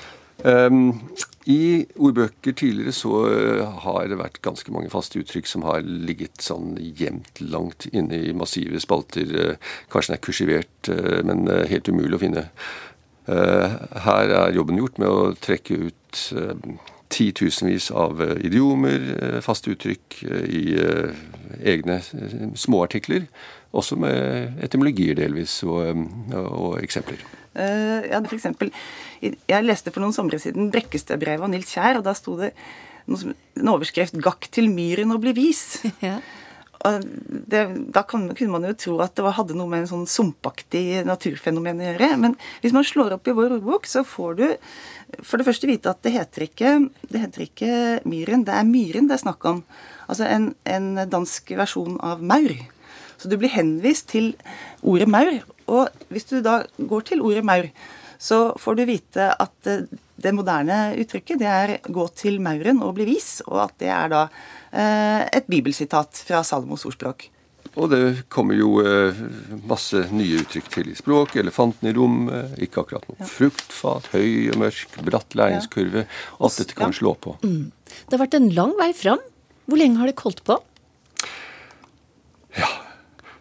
Um, 0.47 0.95
I 1.51 1.87
ordbøker 1.99 2.55
tidligere 2.55 2.95
så 2.95 3.21
har 3.83 4.07
det 4.11 4.19
vært 4.19 4.41
ganske 4.47 4.71
mange 4.75 4.91
faste 4.91 5.19
uttrykk 5.19 5.51
som 5.51 5.65
har 5.67 5.83
ligget 5.83 6.43
sånn 6.43 6.75
gjemt 6.79 7.41
langt 7.43 7.87
inne 7.93 8.19
i 8.29 8.35
massive 8.35 8.79
spalter. 8.83 9.57
Kanskje 9.91 10.13
den 10.13 10.19
er 10.19 10.25
kursivert, 10.27 10.91
men 11.27 11.47
helt 11.71 11.91
umulig 11.91 12.19
å 12.19 12.23
finne. 12.23 12.49
Eh, 13.27 13.71
her 14.05 14.31
er 14.31 14.55
jobben 14.55 14.79
gjort 14.79 15.01
med 15.03 15.11
å 15.11 15.33
trekke 15.43 15.79
ut 15.89 16.21
eh, 16.39 16.67
titusenvis 17.11 17.89
av 17.91 18.23
eh, 18.23 18.37
idiomer, 18.47 19.41
faste 19.43 19.73
uttrykk 19.75 20.21
i 20.47 20.63
egne 21.67 21.99
småartikler. 22.55 23.27
Også 23.77 23.99
med 23.99 24.63
etymologier 24.63 25.19
delvis, 25.19 25.59
og, 25.67 26.07
og 26.37 26.79
eksempler. 26.81 27.21
Uh, 27.57 28.05
ja, 28.11 28.21
for 28.21 28.37
eksempel, 28.37 28.73
Jeg 29.23 29.65
leste 29.65 29.93
for 29.93 30.05
noen 30.05 30.13
somre 30.13 30.39
siden 30.43 30.69
Brekkestøbrevet 30.75 31.47
av 31.47 31.53
Nils 31.53 31.73
Kjær, 31.73 32.01
og 32.01 32.05
da 32.05 32.13
sto 32.15 32.37
det 32.37 32.53
en 33.07 33.71
overskrift 33.71 34.19
'Gakk 34.19 34.51
til 34.53 34.69
myren 34.69 35.15
og 35.15 35.23
bli 35.25 35.33
vis'. 35.37 35.81
Ja 36.05 36.21
det, 37.47 37.63
da 37.93 38.03
kan, 38.03 38.29
kunne 38.35 38.53
man 38.53 38.67
jo 38.69 38.75
tro 38.79 38.99
at 39.05 39.17
det 39.17 39.33
hadde 39.37 39.57
noe 39.59 39.71
med 39.71 39.85
en 39.85 39.91
sånn 39.91 40.07
sumpaktig 40.11 41.03
naturfenomen 41.07 41.81
å 41.81 41.89
gjøre. 41.89 42.11
Men 42.23 42.37
hvis 42.63 42.75
man 42.77 42.87
slår 42.87 43.17
opp 43.17 43.29
i 43.29 43.35
vår 43.37 43.57
ordbok, 43.59 43.89
så 43.89 44.05
får 44.07 44.39
du 44.39 44.47
for 45.23 45.39
det 45.39 45.47
første 45.49 45.71
vite 45.71 45.91
at 45.91 46.03
det 46.05 46.15
heter 46.17 46.47
ikke, 46.47 46.77
det 47.11 47.23
heter 47.23 47.47
ikke 47.47 47.73
myren, 48.09 48.45
det 48.47 48.55
er 48.55 48.69
myren 48.69 49.11
det 49.11 49.19
er 49.19 49.25
snakk 49.25 49.49
om. 49.49 49.63
Altså 50.07 50.29
en, 50.29 50.51
en 50.69 51.05
dansk 51.11 51.55
versjon 51.59 51.99
av 52.05 52.23
maur. 52.23 52.55
Så 53.17 53.31
du 53.33 53.39
blir 53.41 53.55
henvist 53.55 54.11
til 54.13 54.35
ordet 54.85 55.09
maur. 55.11 55.39
Og 55.73 55.89
hvis 56.13 56.29
du 56.31 56.41
da 56.45 56.61
går 56.79 57.09
til 57.13 57.23
ordet 57.27 57.45
maur, 57.47 57.71
så 58.19 58.53
får 58.57 58.77
du 58.79 58.85
vite 58.89 59.29
at 59.29 59.73
det 60.17 60.33
moderne 60.33 60.95
uttrykket 60.97 61.39
det 61.39 61.49
er 61.53 61.79
'gå 61.85 62.07
til 62.17 62.41
mauren 62.41 62.81
og 62.83 62.95
bli 62.97 63.05
vis', 63.05 63.43
og 63.47 63.69
at 63.69 63.75
det 63.79 63.91
er 63.93 64.09
da 64.09 64.29
Eh, 64.77 65.23
et 65.33 65.47
bibelsitat 65.49 66.21
fra 66.27 66.43
Salomos 66.45 66.85
ordspråk. 66.89 67.31
Og 67.77 67.91
det 67.93 68.29
kommer 68.33 68.57
jo 68.57 68.81
eh, 68.81 69.17
masse 69.69 70.07
nye 70.17 70.41
uttrykk 70.43 70.69
til 70.73 70.91
i 70.93 70.97
språk. 70.97 71.37
Elefanten 71.41 71.91
i 71.91 71.95
rommet, 71.97 72.57
ikke 72.63 72.83
akkurat 72.83 73.07
noe 73.09 73.21
ja. 73.21 73.29
fruktfat, 73.31 74.11
høy 74.15 74.53
og 74.53 74.61
mørk, 74.65 74.99
bratt 75.07 75.37
læringskurve. 75.39 76.07
Alt 76.41 76.61
dette 76.61 76.77
kan 76.77 76.93
ja. 76.93 76.99
slå 77.01 77.15
på. 77.21 77.37
Mm. 77.45 77.73
Det 77.97 78.17
har 78.17 78.25
vært 78.25 78.39
en 78.39 78.51
lang 78.57 78.75
vei 78.81 78.91
fram. 78.97 79.23
Hvor 79.67 79.81
lenge 79.81 80.01
har 80.01 80.11
det 80.11 80.19
holdt 80.23 80.45
på? 80.47 80.59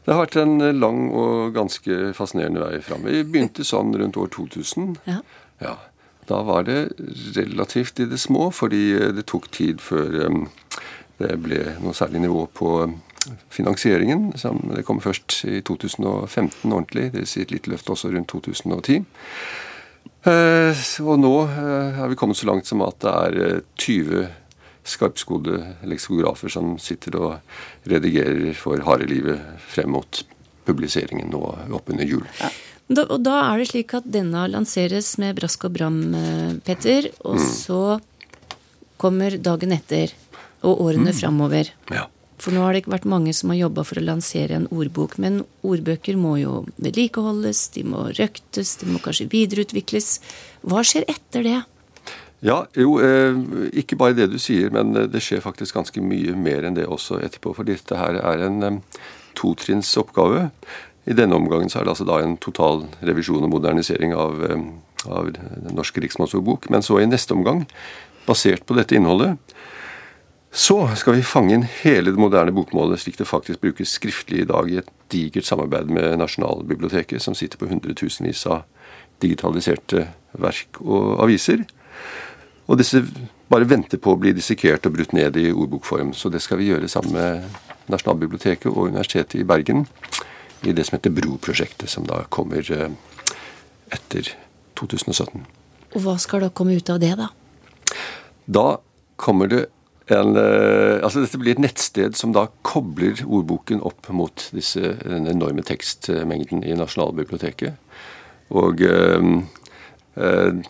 Det 0.06 0.14
har 0.14 0.22
vært 0.22 0.38
en 0.38 0.60
lang 0.78 1.08
og 1.18 1.56
ganske 1.56 2.14
fascinerende 2.14 2.62
vei 2.62 2.80
fram. 2.86 3.08
Vi 3.10 3.24
begynte 3.26 3.66
sånn 3.66 3.96
rundt 3.98 4.20
år 4.22 4.30
2000. 4.36 4.96
Ja. 5.10 5.20
ja. 5.64 5.76
Da 6.30 6.42
var 6.46 6.66
det 6.66 6.92
relativt 7.36 8.00
i 8.02 8.08
det 8.10 8.18
små, 8.22 8.52
fordi 8.54 8.84
det 9.18 9.26
tok 9.30 9.50
tid 9.54 9.82
før 9.82 10.30
um, 10.30 10.46
det 11.22 11.36
ble 11.42 11.60
noe 11.82 11.94
særlig 11.98 12.24
nivå 12.26 12.46
på 12.54 12.72
finansieringen. 13.50 14.32
Det 14.76 14.84
kom 14.86 15.02
først 15.02 15.42
i 15.50 15.62
2015 15.66 16.72
ordentlig. 16.72 17.12
Det 17.14 17.24
vil 17.24 17.30
si 17.30 17.46
et 17.46 17.54
lite 17.54 17.72
løft 17.72 17.90
også 17.90 18.12
rundt 18.14 18.30
2010. 18.34 19.06
Eh, 20.26 20.84
og 21.06 21.20
nå 21.22 21.34
eh, 21.46 22.02
er 22.02 22.10
vi 22.10 22.18
kommet 22.18 22.38
så 22.38 22.50
langt 22.50 22.66
som 22.66 22.82
at 22.86 22.98
det 23.04 23.14
er 23.14 23.62
20 23.82 24.22
eh, 24.24 24.32
skarpskodde 24.86 25.60
leksikografer 25.90 26.52
som 26.54 26.76
sitter 26.82 27.18
og 27.18 27.90
redigerer 27.90 28.54
for 28.58 28.82
harde 28.86 29.10
livet 29.10 29.42
frem 29.72 29.94
mot 29.96 30.22
publiseringen 30.66 31.30
nå 31.34 31.42
oppunder 31.78 32.08
jul. 32.08 32.26
Ja. 32.40 32.52
Da, 32.86 33.02
og 33.10 33.24
da 33.26 33.40
er 33.48 33.62
det 33.62 33.72
slik 33.72 33.96
at 33.98 34.06
denne 34.14 34.44
lanseres 34.54 35.16
med 35.22 35.40
brask 35.40 35.64
og 35.66 35.74
bram, 35.74 36.02
Petter. 36.66 37.10
Og 37.26 37.40
mm. 37.42 37.48
så 37.50 37.80
kommer 39.02 39.38
dagen 39.42 39.74
etter 39.74 40.14
og 40.66 40.84
årene 40.86 41.10
mm. 41.10 41.18
framover. 41.18 41.72
Ja. 41.94 42.06
For 42.42 42.54
nå 42.54 42.62
har 42.66 42.76
det 42.76 42.84
ikke 42.84 42.94
vært 42.98 43.08
mange 43.10 43.34
som 43.34 43.52
har 43.54 43.62
jobba 43.62 43.86
for 43.88 44.00
å 44.00 44.06
lansere 44.06 44.58
en 44.58 44.68
ordbok. 44.74 45.16
Men 45.22 45.44
ordbøker 45.66 46.18
må 46.20 46.36
jo 46.42 46.66
vedlikeholdes, 46.76 47.70
de 47.78 47.86
må 47.88 48.10
røktes, 48.18 48.76
de 48.82 48.90
må 48.92 49.02
kanskje 49.04 49.30
videreutvikles. 49.32 50.20
Hva 50.68 50.84
skjer 50.86 51.08
etter 51.12 51.48
det? 51.48 51.62
Ja, 52.46 52.60
jo, 52.78 53.00
eh, 53.02 53.34
ikke 53.82 53.98
bare 53.98 54.14
det 54.14 54.28
du 54.30 54.38
sier, 54.42 54.70
men 54.74 54.94
eh, 54.94 55.08
det 55.10 55.24
skjer 55.26 55.42
faktisk 55.42 55.80
ganske 55.80 56.02
mye 56.04 56.36
mer 56.38 56.68
enn 56.68 56.76
det 56.78 56.86
også 56.86 57.18
etterpå. 57.26 57.56
For 57.58 57.66
dette 57.66 57.98
her 57.98 58.20
er 58.22 58.44
en 58.46 58.60
eh, 58.68 58.82
totrinnsoppgave. 59.40 60.50
I 61.10 61.16
denne 61.18 61.38
omgangen 61.40 61.72
så 61.74 61.80
er 61.80 61.88
det 61.88 61.96
altså 61.96 62.06
da 62.06 62.20
en 62.22 62.36
total 62.42 62.84
revisjon 63.06 63.46
og 63.46 63.50
modernisering 63.54 64.14
av, 64.18 64.44
av 65.10 65.32
norske 65.74 66.02
riksmannsordbok. 66.02 66.70
Men 66.74 66.86
så 66.86 67.00
i 67.02 67.08
neste 67.10 67.34
omgang, 67.34 67.64
basert 68.26 68.66
på 68.66 68.78
dette 68.78 68.98
innholdet, 68.98 69.38
så 70.56 70.78
skal 70.98 71.18
vi 71.18 71.26
fange 71.26 71.52
inn 71.58 71.66
hele 71.82 72.14
det 72.14 72.22
moderne 72.22 72.54
bokmålet 72.56 73.02
slik 73.02 73.18
det 73.20 73.28
faktisk 73.28 73.60
brukes 73.66 73.98
skriftlig 73.98 74.44
i 74.44 74.48
dag 74.50 74.70
i 74.72 74.78
et 74.80 74.92
digert 75.12 75.50
samarbeid 75.50 75.90
med 75.94 76.14
Nasjonalbiblioteket, 76.22 77.22
som 77.22 77.36
sitter 77.36 77.60
på 77.60 77.68
hundretusenvis 77.70 78.46
av 78.54 78.64
digitaliserte 79.22 80.06
verk 80.40 80.80
og 80.86 81.20
aviser. 81.26 81.66
Og 82.66 82.80
disse 82.80 83.02
bare 83.52 83.68
venter 83.70 84.02
på 84.02 84.16
å 84.16 84.20
bli 84.20 84.34
dissekert 84.34 84.88
og 84.88 84.96
brutt 84.96 85.14
ned 85.14 85.38
i 85.38 85.52
ordbokform. 85.54 86.14
Så 86.18 86.32
det 86.34 86.42
skal 86.42 86.60
vi 86.62 86.72
gjøre 86.72 86.90
sammen 86.90 87.14
med 87.14 87.92
Nasjonalbiblioteket 87.94 88.72
og 88.72 88.90
Universitetet 88.90 89.38
i 89.42 89.46
Bergen 89.48 89.86
i 90.66 90.74
det 90.74 90.88
som 90.88 90.98
heter 90.98 91.14
Bro-prosjektet, 91.14 91.92
som 91.92 92.08
da 92.10 92.24
kommer 92.34 92.66
eh, 92.74 92.90
etter 93.94 94.32
2017. 94.80 95.46
Og 95.96 96.02
hva 96.02 96.18
skal 96.22 96.48
da 96.48 96.50
komme 96.50 96.76
ut 96.80 96.90
av 96.90 97.00
det, 97.04 97.14
da? 97.20 97.30
Da 98.46 98.68
kommer 99.22 99.52
det 99.52 99.66
en, 100.14 100.36
eh, 100.38 101.02
altså 101.02 101.24
Dette 101.24 101.40
blir 101.42 101.56
et 101.56 101.62
nettsted 101.62 102.18
som 102.18 102.34
da 102.34 102.48
kobler 102.66 103.22
ordboken 103.26 103.82
opp 103.86 104.10
mot 104.14 104.50
disse, 104.54 104.96
den 105.02 105.30
enorme 105.30 105.66
tekstmengden 105.66 106.66
i 106.66 106.76
Nasjonalbiblioteket. 106.78 107.78
Og 108.54 108.82
øh, 108.86 109.42
eh, 110.18 110.66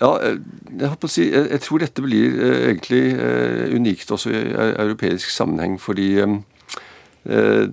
ja, 0.00 0.10
jeg, 0.22 0.88
håper 0.92 1.08
å 1.08 1.10
si, 1.10 1.26
jeg, 1.32 1.48
jeg 1.50 1.64
tror 1.64 1.82
dette 1.82 2.04
blir 2.04 2.38
eh, 2.38 2.60
egentlig 2.70 3.02
eh, 3.14 3.64
unikt 3.74 4.12
også 4.14 4.30
i 4.32 4.40
eu- 4.52 4.76
europeisk 4.84 5.30
sammenheng, 5.34 5.78
fordi 5.82 6.08
eh, 6.22 6.36
eh, 7.26 7.66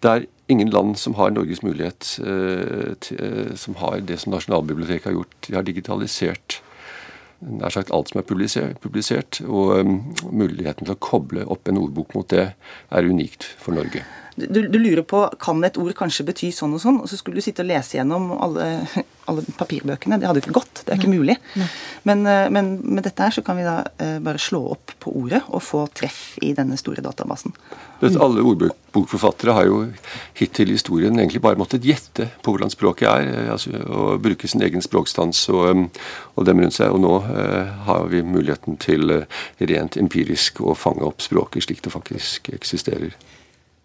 det 0.00 0.10
er 0.14 0.26
ingen 0.50 0.72
land 0.72 0.96
som 0.98 1.14
har 1.18 1.30
Norges 1.34 1.60
mulighet, 1.62 2.14
eh, 2.24 2.96
eh, 3.18 3.52
som 3.60 3.76
har 3.82 4.00
det 4.08 4.18
som 4.22 4.32
Nasjonalbiblioteket 4.32 5.10
har 5.10 5.18
gjort. 5.18 5.36
De 5.46 5.56
har 5.58 5.66
digitalisert 5.68 6.60
nær 7.40 7.72
sagt 7.72 7.92
alt 7.94 8.10
som 8.10 8.20
er 8.20 8.26
publisert, 8.28 8.80
publisert 8.84 9.40
og 9.48 9.86
muligheten 10.28 10.84
til 10.84 10.92
å 10.96 11.00
koble 11.00 11.46
opp 11.48 11.68
en 11.70 11.80
ordbok 11.80 12.12
mot 12.16 12.28
det 12.28 12.50
er 12.52 13.08
unikt 13.08 13.46
for 13.62 13.76
Norge. 13.76 14.02
Du, 14.48 14.60
du 14.68 14.78
lurer 14.78 15.02
på 15.06 15.24
kan 15.42 15.60
et 15.66 15.78
ord 15.80 15.92
kanskje 15.98 16.26
bety 16.30 16.50
sånn 16.54 16.76
og 16.76 16.82
sånn, 16.82 17.00
og 17.02 17.10
så 17.10 17.18
skulle 17.18 17.40
du 17.40 17.44
sitte 17.44 17.64
og 17.64 17.70
lese 17.70 17.98
gjennom 17.98 18.30
alle, 18.38 18.68
alle 19.30 19.44
papirbøkene. 19.58 20.20
Det 20.20 20.28
hadde 20.28 20.42
jo 20.42 20.46
ikke 20.46 20.58
gått. 20.60 20.82
Det 20.84 20.94
er 20.94 21.00
ikke 21.00 21.12
mulig. 21.12 21.36
Men, 22.08 22.24
eh, 22.26 22.48
men 22.52 22.76
med 22.82 23.04
dette 23.06 23.26
her 23.26 23.34
så 23.34 23.44
kan 23.46 23.58
vi 23.60 23.66
da 23.66 23.80
eh, 24.00 24.18
bare 24.22 24.40
slå 24.40 24.62
opp 24.74 24.94
på 25.00 25.12
ordet 25.22 25.42
og 25.48 25.62
få 25.64 25.84
treff 25.96 26.38
i 26.44 26.52
denne 26.56 26.78
store 26.80 27.04
databasen. 27.04 27.54
Vet, 28.00 28.16
alle 28.16 28.40
ordbokforfattere 28.40 29.52
har 29.52 29.66
jo 29.68 29.80
hittil 30.38 30.70
i 30.72 30.76
historien 30.78 31.18
egentlig 31.18 31.42
bare 31.44 31.60
måttet 31.60 31.84
gjette 31.84 32.30
på 32.40 32.54
hvordan 32.54 32.72
språket 32.72 33.08
er, 33.10 33.26
eh, 33.28 33.50
altså, 33.52 33.74
og 33.84 34.22
bruke 34.24 34.48
sin 34.48 34.64
egen 34.64 34.84
språkstans 34.84 35.42
og, 35.52 35.84
og 36.34 36.48
dem 36.48 36.62
rundt 36.64 36.78
seg. 36.78 36.94
Og 36.94 37.02
nå 37.04 37.16
eh, 37.28 37.74
har 37.88 38.08
vi 38.12 38.24
muligheten 38.24 38.80
til 38.80 39.20
rent 39.60 40.00
empirisk 40.00 40.62
å 40.64 40.76
fange 40.78 41.04
opp 41.04 41.20
språket 41.24 41.68
slik 41.68 41.84
det 41.84 41.92
faktisk 41.92 42.52
eksisterer. 42.56 43.12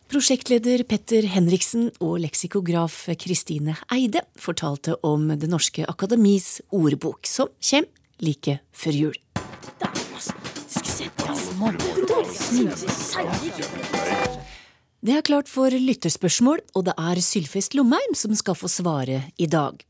Prosjektleder 0.05 0.83
Petter 0.85 1.25
Henriksen 1.33 1.87
og 1.97 2.19
leksikograf 2.21 3.07
Kristine 3.17 3.73
Eide 3.93 4.21
fortalte 4.37 4.93
om 5.05 5.31
Det 5.33 5.49
Norske 5.49 5.85
Akademis 5.89 6.59
ordbok, 6.69 7.25
som 7.25 7.49
kommer 7.57 7.89
like 8.21 8.59
før 8.69 8.99
jul. 8.99 9.17
Det 15.05 15.17
er 15.17 15.25
klart 15.25 15.49
for 15.49 15.73
lytterspørsmål, 15.73 16.61
og 16.77 16.85
det 16.85 16.95
er 17.01 17.21
Sylfest 17.25 17.73
Lomheim 17.73 18.13
som 18.17 18.37
skal 18.37 18.57
få 18.61 18.69
svare 18.69 19.23
i 19.41 19.49
dag. 19.49 19.81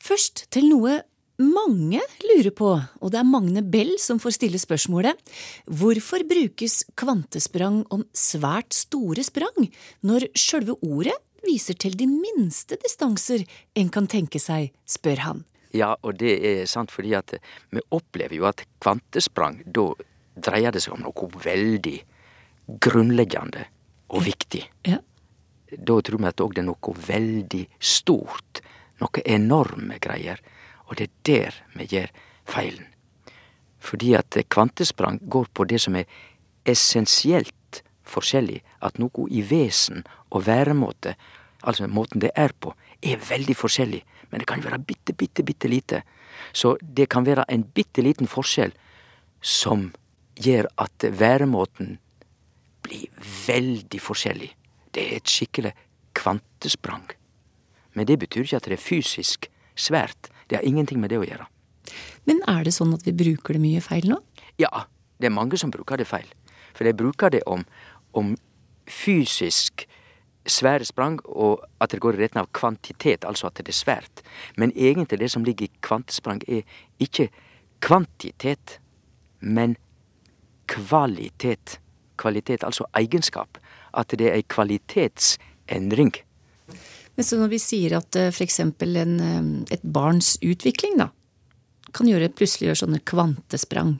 Først 0.00 0.46
til 0.52 0.70
noe 0.72 1.02
mange 1.40 2.02
lurer 2.24 2.52
på, 2.54 2.70
og 3.00 3.12
det 3.12 3.20
er 3.20 3.28
Magne 3.28 3.62
Bell 3.64 3.96
som 4.02 4.20
får 4.22 4.36
stille 4.36 4.60
spørsmålet. 4.60 5.16
Hvorfor 5.66 6.24
brukes 6.28 6.82
kvantesprang 7.00 7.82
om 7.94 8.04
svært 8.16 8.76
store 8.76 9.24
sprang, 9.26 9.70
når 10.06 10.28
sjølve 10.38 10.76
ordet 10.84 11.16
viser 11.46 11.78
til 11.80 11.96
de 11.96 12.06
minste 12.10 12.76
distanser 12.82 13.46
en 13.78 13.88
kan 13.92 14.08
tenke 14.10 14.40
seg, 14.42 14.74
spør 14.84 15.24
han. 15.24 15.44
Ja, 15.72 15.94
og 16.02 16.18
det 16.20 16.34
er 16.44 16.64
sant 16.68 16.90
fordi 16.92 17.14
at 17.16 17.36
vi 17.70 17.82
opplever 17.94 18.36
jo 18.36 18.48
at 18.50 18.64
kvantesprang, 18.82 19.62
da 19.64 19.92
dreier 20.40 20.74
det 20.74 20.82
seg 20.84 20.96
om 20.96 21.04
noe 21.06 21.30
veldig 21.44 21.96
grunnleggende 22.82 23.66
og 24.10 24.26
viktig. 24.26 24.64
Ja. 24.88 24.98
Da 25.70 26.00
tror 26.02 26.18
vi 26.18 26.30
at 26.30 26.42
òg 26.42 26.56
det 26.56 26.64
er 26.64 26.70
noe 26.70 26.94
veldig 27.06 27.64
stort, 27.78 28.62
noe 29.00 29.22
enorme 29.24 30.00
greier. 30.02 30.42
Og 30.90 30.98
det 30.98 31.06
er 31.06 31.14
der 31.26 31.60
vi 31.78 31.86
gjør 31.86 32.10
feilen. 32.50 32.86
Fordi 33.80 34.12
at 34.18 34.36
kvantesprang 34.50 35.20
går 35.30 35.46
på 35.54 35.64
det 35.64 35.80
som 35.80 35.96
er 35.96 36.10
essensielt 36.68 37.82
forskjellig. 38.04 38.60
At 38.82 38.98
noe 38.98 39.28
i 39.30 39.42
vesen 39.46 40.04
og 40.30 40.46
væremåte, 40.46 41.14
altså 41.62 41.86
måten 41.86 42.20
det 42.20 42.32
er 42.34 42.52
på, 42.60 42.74
er 43.02 43.22
veldig 43.30 43.56
forskjellig. 43.56 44.02
Men 44.30 44.42
det 44.42 44.48
kan 44.48 44.60
jo 44.60 44.68
være 44.68 44.82
bitte, 44.84 45.14
bitte, 45.14 45.44
bitte 45.46 45.68
lite. 45.68 46.02
Så 46.52 46.76
det 46.82 47.08
kan 47.08 47.26
være 47.26 47.46
en 47.48 47.64
bitte 47.64 48.02
liten 48.02 48.28
forskjell 48.28 48.74
som 49.40 49.90
gjør 50.40 50.68
at 50.78 51.06
væremåten 51.20 51.98
blir 52.82 53.08
veldig 53.46 54.00
forskjellig. 54.02 54.50
Det 54.94 55.06
er 55.06 55.16
et 55.20 55.30
skikkelig 55.30 55.72
kvantesprang. 56.18 57.06
Men 57.94 58.06
det 58.06 58.18
betyr 58.18 58.44
ikke 58.44 58.60
at 58.60 58.68
det 58.68 58.78
er 58.78 58.82
fysisk 58.82 59.48
svært. 59.76 60.30
Det 60.50 60.58
har 60.58 60.66
ingenting 60.66 61.00
med 61.00 61.12
det 61.14 61.20
å 61.20 61.26
gjøre. 61.26 61.46
Men 62.28 62.42
er 62.50 62.66
det 62.66 62.74
sånn 62.74 62.92
at 62.96 63.06
vi 63.06 63.14
bruker 63.16 63.56
det 63.56 63.62
mye 63.62 63.80
feil 63.84 64.08
nå? 64.10 64.18
Ja, 64.60 64.84
det 65.22 65.30
er 65.30 65.34
mange 65.34 65.58
som 65.60 65.72
bruker 65.72 66.00
det 66.00 66.08
feil. 66.10 66.26
For 66.74 66.86
de 66.86 66.94
bruker 66.96 67.32
det 67.32 67.42
om, 67.50 67.62
om 68.18 68.34
fysisk 68.90 69.86
svære 70.50 70.86
sprang, 70.88 71.20
og 71.24 71.62
at 71.80 71.92
det 71.92 72.00
går 72.02 72.16
i 72.16 72.24
retning 72.24 72.42
av 72.42 72.50
kvantitet, 72.56 73.24
altså 73.28 73.50
at 73.50 73.60
det 73.60 73.70
er 73.70 73.78
svært. 73.78 74.22
Men 74.56 74.72
egentlig 74.74 75.20
det 75.20 75.30
som 75.30 75.44
ligger 75.44 75.68
i 75.68 75.80
kvantesprang, 75.86 76.42
er 76.48 76.66
ikke 76.98 77.28
kvantitet, 77.84 78.80
men 79.40 79.76
kvalitet. 80.68 81.78
Kvalitet, 82.20 82.64
altså 82.64 82.84
egenskap. 82.96 83.58
At 83.94 84.12
det 84.16 84.28
er 84.28 84.38
ei 84.38 84.44
kvalitetsendring. 84.48 86.12
Men 87.16 87.26
så 87.26 87.38
når 87.40 87.50
vi 87.52 87.58
sier 87.62 87.96
at 87.98 88.16
f.eks. 88.16 88.36
for 88.36 88.46
eksempel 88.46 88.96
eh, 88.96 89.40
et 89.74 89.82
barns 89.82 90.36
utvikling, 90.42 90.98
da, 91.00 91.10
kan 91.96 92.08
gjøre, 92.08 92.30
plutselig 92.32 92.70
gjøre 92.70 92.80
sånne 92.84 93.00
kvantesprang. 93.08 93.96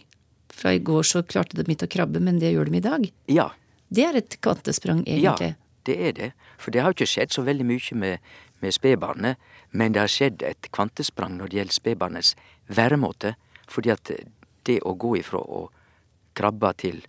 Fra 0.51 0.75
i 0.77 0.83
går 0.85 1.07
så 1.07 1.23
klarte 1.27 1.57
de 1.59 1.65
ikke 1.73 1.89
å 1.89 1.95
krabbe, 1.97 2.21
men 2.23 2.39
det 2.43 2.53
gjør 2.53 2.71
de 2.71 2.79
i 2.79 2.85
dag. 2.85 3.09
Ja. 3.33 3.49
Det 3.91 4.05
er 4.07 4.19
et 4.21 4.37
kvantesprang, 4.45 5.03
egentlig. 5.07 5.55
Ja, 5.55 5.81
det 5.89 5.97
er 6.09 6.13
det. 6.15 6.31
For 6.61 6.71
det 6.71 6.83
har 6.85 6.93
jo 6.93 6.99
ikke 7.01 7.11
skjedd 7.11 7.35
så 7.35 7.43
veldig 7.47 7.67
mye 7.67 7.97
med, 7.99 8.19
med 8.63 8.77
spedbarnet, 8.77 9.41
men 9.73 9.95
det 9.95 10.03
har 10.05 10.13
skjedd 10.13 10.45
et 10.47 10.69
kvantesprang 10.75 11.39
når 11.39 11.51
det 11.51 11.59
gjelder 11.61 11.79
spedbarnets 11.79 12.35
væremåte. 12.71 13.35
Fordi 13.71 13.93
at 13.95 14.13
det 14.69 14.79
å 14.87 14.95
gå 14.99 15.17
ifra 15.19 15.41
å 15.41 15.65
krabbe 16.39 16.71
til 16.79 17.01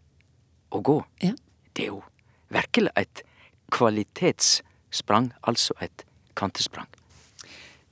å 0.72 0.82
gå, 0.82 0.98
Ja. 1.22 1.36
det 1.76 1.84
er 1.86 1.92
jo 1.92 2.02
virkelig 2.50 2.92
et 2.96 3.24
kvalitetssprang, 4.92 5.32
altså 5.48 5.74
et 5.82 6.06
kantesprang. 6.36 6.88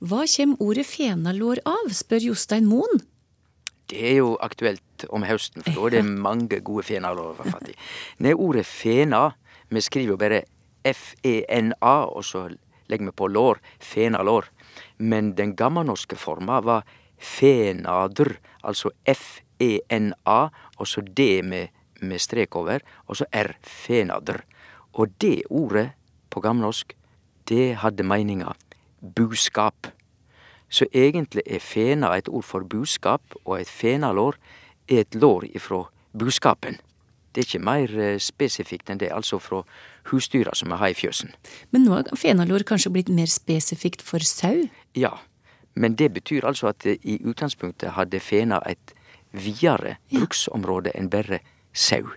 Hva 0.00 0.24
kommer 0.26 0.56
ordet 0.60 0.86
fenalår 0.86 1.60
av, 1.64 1.90
spør 1.92 2.30
Jostein 2.30 2.66
Moen. 2.66 3.02
Det 3.88 3.98
er 3.98 4.20
jo 4.20 4.36
aktuelt 4.40 5.04
om 5.10 5.24
høsten, 5.24 5.62
for 5.62 5.90
da 5.90 5.98
er 5.98 6.02
det 6.02 6.04
mange 6.28 6.60
gode 6.60 6.84
fenalår 6.84 7.32
å 7.32 7.36
få 7.36 7.50
fatt 7.50 7.68
i. 7.68 7.76
Nei, 8.20 8.34
ordet 8.34 8.66
fena, 8.66 9.34
vi 9.68 9.80
skriver 9.80 10.14
jo 10.14 10.18
bare 10.20 10.44
F-E-N-A, 10.84 12.06
og 12.08 12.24
så 12.24 12.48
legger 12.88 13.10
vi 13.10 13.16
på 13.16 13.28
lår, 13.28 13.60
fenalår. 13.80 14.48
Men 14.98 15.34
den 15.36 15.54
gammelnorske 15.56 16.16
forma 16.16 16.60
var 16.64 16.86
fenadr, 17.18 18.38
altså 18.62 18.90
F-E-N-A, 19.04 20.40
og 20.78 20.88
så 20.88 21.04
D 21.04 21.42
med, 21.44 21.68
med 22.00 22.20
strek 22.22 22.56
over, 22.56 22.80
og 23.06 23.20
så 23.20 23.28
R, 23.36 23.52
fenadr. 23.60 24.40
Og 24.96 25.12
det 25.20 25.42
ordet 25.50 25.90
på 26.30 26.42
gammelnorsk, 26.44 26.94
det 27.50 27.80
hadde 27.82 28.06
meninga 28.06 28.54
buskap. 29.00 29.90
Så 30.70 30.86
egentlig 30.94 31.42
er 31.46 31.62
fena 31.62 32.12
et 32.16 32.28
ord 32.28 32.46
for 32.46 32.64
buskap, 32.64 33.22
og 33.44 33.60
et 33.60 33.70
fenalår 33.70 34.38
er 34.88 35.02
et 35.04 35.14
lår 35.14 35.48
ifra 35.54 35.84
buskapen. 36.12 36.78
Det 37.34 37.42
er 37.42 37.46
ikke 37.46 37.62
mer 37.62 37.92
eh, 37.98 38.18
spesifikt 38.18 38.90
enn 38.90 38.98
det, 38.98 39.10
altså 39.14 39.38
fra 39.38 39.62
husdyra 40.10 40.54
som 40.58 40.72
vi 40.72 40.78
har 40.80 40.90
i 40.90 40.98
fjøsen. 40.98 41.30
Men 41.70 41.86
nå 41.86 41.94
har 41.94 42.10
fenalår 42.18 42.64
kanskje 42.66 42.90
blitt 42.94 43.10
mer 43.14 43.30
spesifikt 43.30 44.02
for 44.02 44.22
sau? 44.26 44.66
Ja, 44.98 45.12
men 45.74 45.94
det 45.94 46.10
betyr 46.16 46.46
altså 46.46 46.72
at 46.72 46.86
i 46.86 47.20
utgangspunktet 47.22 47.94
hadde 47.94 48.20
fena 48.20 48.58
et 48.66 48.94
videre 49.30 49.96
bruksområde 50.10 50.90
enn 50.98 51.10
bare 51.10 51.38
sau. 51.72 52.10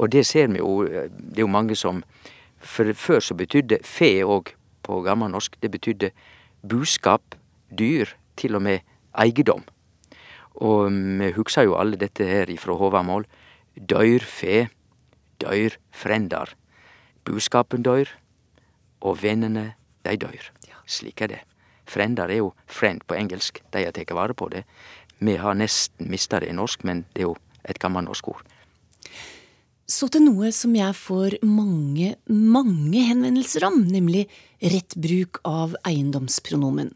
Og 0.00 0.12
det 0.12 0.24
ser 0.26 0.48
vi 0.48 0.62
jo, 0.62 0.84
eh, 0.88 1.10
det 1.12 1.42
er 1.42 1.46
jo 1.46 1.52
mange 1.52 1.76
som 1.76 2.02
For 2.64 2.92
før 2.96 3.20
så 3.20 3.36
betydde 3.36 3.82
fe 3.84 4.24
òg 4.24 4.54
på 4.84 5.00
gammelnorsk, 5.04 5.56
det 5.62 5.70
betydde 5.70 6.10
buskap, 6.64 7.36
dyr, 7.70 8.16
til 8.36 8.56
og 8.56 8.64
med 8.66 8.80
eigedom. 9.20 9.62
Og 10.54 10.90
vi 10.90 11.30
hugsar 11.36 11.66
jo 11.68 11.76
alle 11.78 11.98
dette 11.98 12.26
her 12.26 12.50
ifra 12.50 12.74
Håvamål. 12.78 13.26
Døyr 13.74 14.22
fe, 14.22 14.68
døyr 15.42 15.76
frendar. 15.92 16.54
Buskapen 17.24 17.82
døyr, 17.82 18.10
og 19.00 19.22
vennene, 19.22 19.74
de 20.04 20.16
døyr. 20.16 20.50
Slik 20.86 21.22
er 21.22 21.32
det. 21.32 21.40
Frendar 21.86 22.30
er 22.30 22.42
jo 22.42 22.52
friend 22.66 23.02
på 23.08 23.16
engelsk, 23.16 23.60
de 23.72 23.84
har 23.84 23.92
tatt 23.92 24.12
vare 24.16 24.34
på 24.34 24.48
det. 24.52 24.64
Vi 25.20 25.36
har 25.40 25.56
nesten 25.56 26.10
mista 26.10 26.40
det 26.40 26.50
i 26.52 26.56
norsk, 26.56 26.84
men 26.84 27.04
det 27.14 27.24
er 27.24 27.28
jo 27.28 27.36
et 27.64 27.78
gammelnorsk 27.80 28.28
ord. 28.28 28.42
Så 29.84 30.08
til 30.08 30.24
noe 30.24 30.48
som 30.56 30.72
jeg 30.78 30.96
får 30.96 31.38
mange, 31.44 32.14
mange 32.32 33.02
henvendelser 33.04 33.66
om, 33.68 33.82
nemlig 33.84 34.24
rett 34.64 34.96
bruk 34.96 35.42
av 35.44 35.74
eiendomspronomen. 35.84 36.88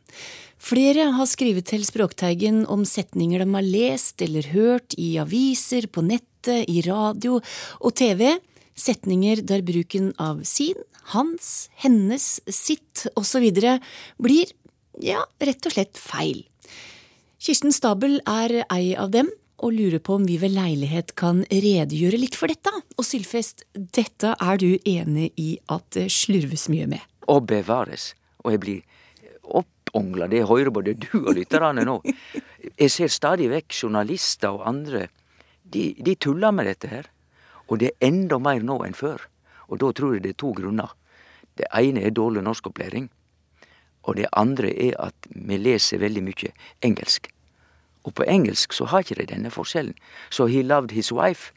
Flere 0.58 1.10
har 1.14 1.28
skrevet 1.28 1.68
til 1.68 1.84
Språkteigen 1.86 2.62
om 2.66 2.86
setninger 2.88 3.44
de 3.44 3.48
har 3.52 3.66
lest 3.66 4.24
eller 4.24 4.48
hørt 4.54 4.96
i 4.96 5.12
aviser, 5.20 5.86
på 5.92 6.02
nettet, 6.06 6.64
i 6.64 6.80
radio 6.86 7.42
og 7.42 7.92
TV. 7.98 8.38
Setninger 8.78 9.42
der 9.44 9.60
bruken 9.66 10.14
av 10.22 10.40
sin, 10.48 10.78
hans, 11.12 11.68
hennes, 11.82 12.38
sitt 12.48 13.04
osv. 13.18 13.50
blir 14.16 14.54
ja, 15.04 15.26
rett 15.44 15.68
og 15.68 15.76
slett 15.76 16.00
feil. 16.00 16.46
Kirsten 17.38 17.74
Stabel 17.74 18.18
er 18.24 18.62
ei 18.64 18.96
av 18.98 19.12
dem, 19.12 19.28
og 19.58 19.74
lurer 19.74 20.00
på 20.02 20.18
om 20.18 20.26
vi 20.28 20.38
ved 20.40 20.54
leilighet 20.54 21.14
kan 21.18 21.42
redegjøre 21.50 22.20
litt 22.20 22.38
for 22.38 22.50
dette. 22.50 22.72
Og 22.96 23.06
Sylfest, 23.06 23.64
dette 23.74 24.34
er 24.38 24.60
du 24.60 24.78
enig 24.86 25.32
i 25.40 25.50
at 25.72 25.86
det 25.96 26.08
slurves 26.14 26.68
mye 26.72 26.86
med? 26.90 27.02
Og 27.28 27.46
bevares. 27.50 28.12
Og 28.44 28.54
jeg 28.54 28.62
blir 28.62 28.82
oppongla, 29.58 30.28
det 30.30 30.46
hører 30.48 30.70
både 30.74 30.94
du 31.00 31.10
og 31.24 31.34
lytterne 31.36 31.84
nå. 31.88 31.98
Jeg 32.78 32.94
ser 32.94 33.12
stadig 33.12 33.50
vekk 33.50 33.74
journalister 33.82 34.54
og 34.54 34.66
andre. 34.70 35.08
De, 35.62 35.90
de 35.98 36.14
tuller 36.14 36.54
med 36.54 36.70
dette 36.70 36.90
her. 36.90 37.10
Og 37.68 37.82
det 37.82 37.92
er 37.92 38.08
enda 38.08 38.38
mer 38.40 38.62
nå 38.64 38.78
enn 38.86 38.96
før. 38.96 39.26
Og 39.68 39.82
da 39.82 39.92
tror 39.92 40.16
jeg 40.16 40.24
det 40.24 40.36
er 40.36 40.40
to 40.40 40.54
grunner. 40.56 40.94
Det 41.58 41.66
ene 41.74 42.04
er 42.06 42.14
dårlig 42.14 42.44
norskopplæring. 42.46 43.10
Og 44.08 44.16
det 44.16 44.30
andre 44.32 44.70
er 44.72 44.94
at 45.02 45.28
vi 45.34 45.58
leser 45.60 46.00
veldig 46.00 46.22
mye 46.24 46.54
engelsk. 46.86 47.28
Og 48.08 48.14
på 48.16 48.24
engelsk 48.24 48.72
så 48.72 48.88
har 48.88 49.04
ikke 49.04 49.18
de 49.20 49.28
denne 49.34 49.52
forskjellen. 49.52 49.94
Så 50.32 50.48
he 50.48 50.64
loved 50.64 50.94
his 50.96 51.12
wife. 51.12 51.52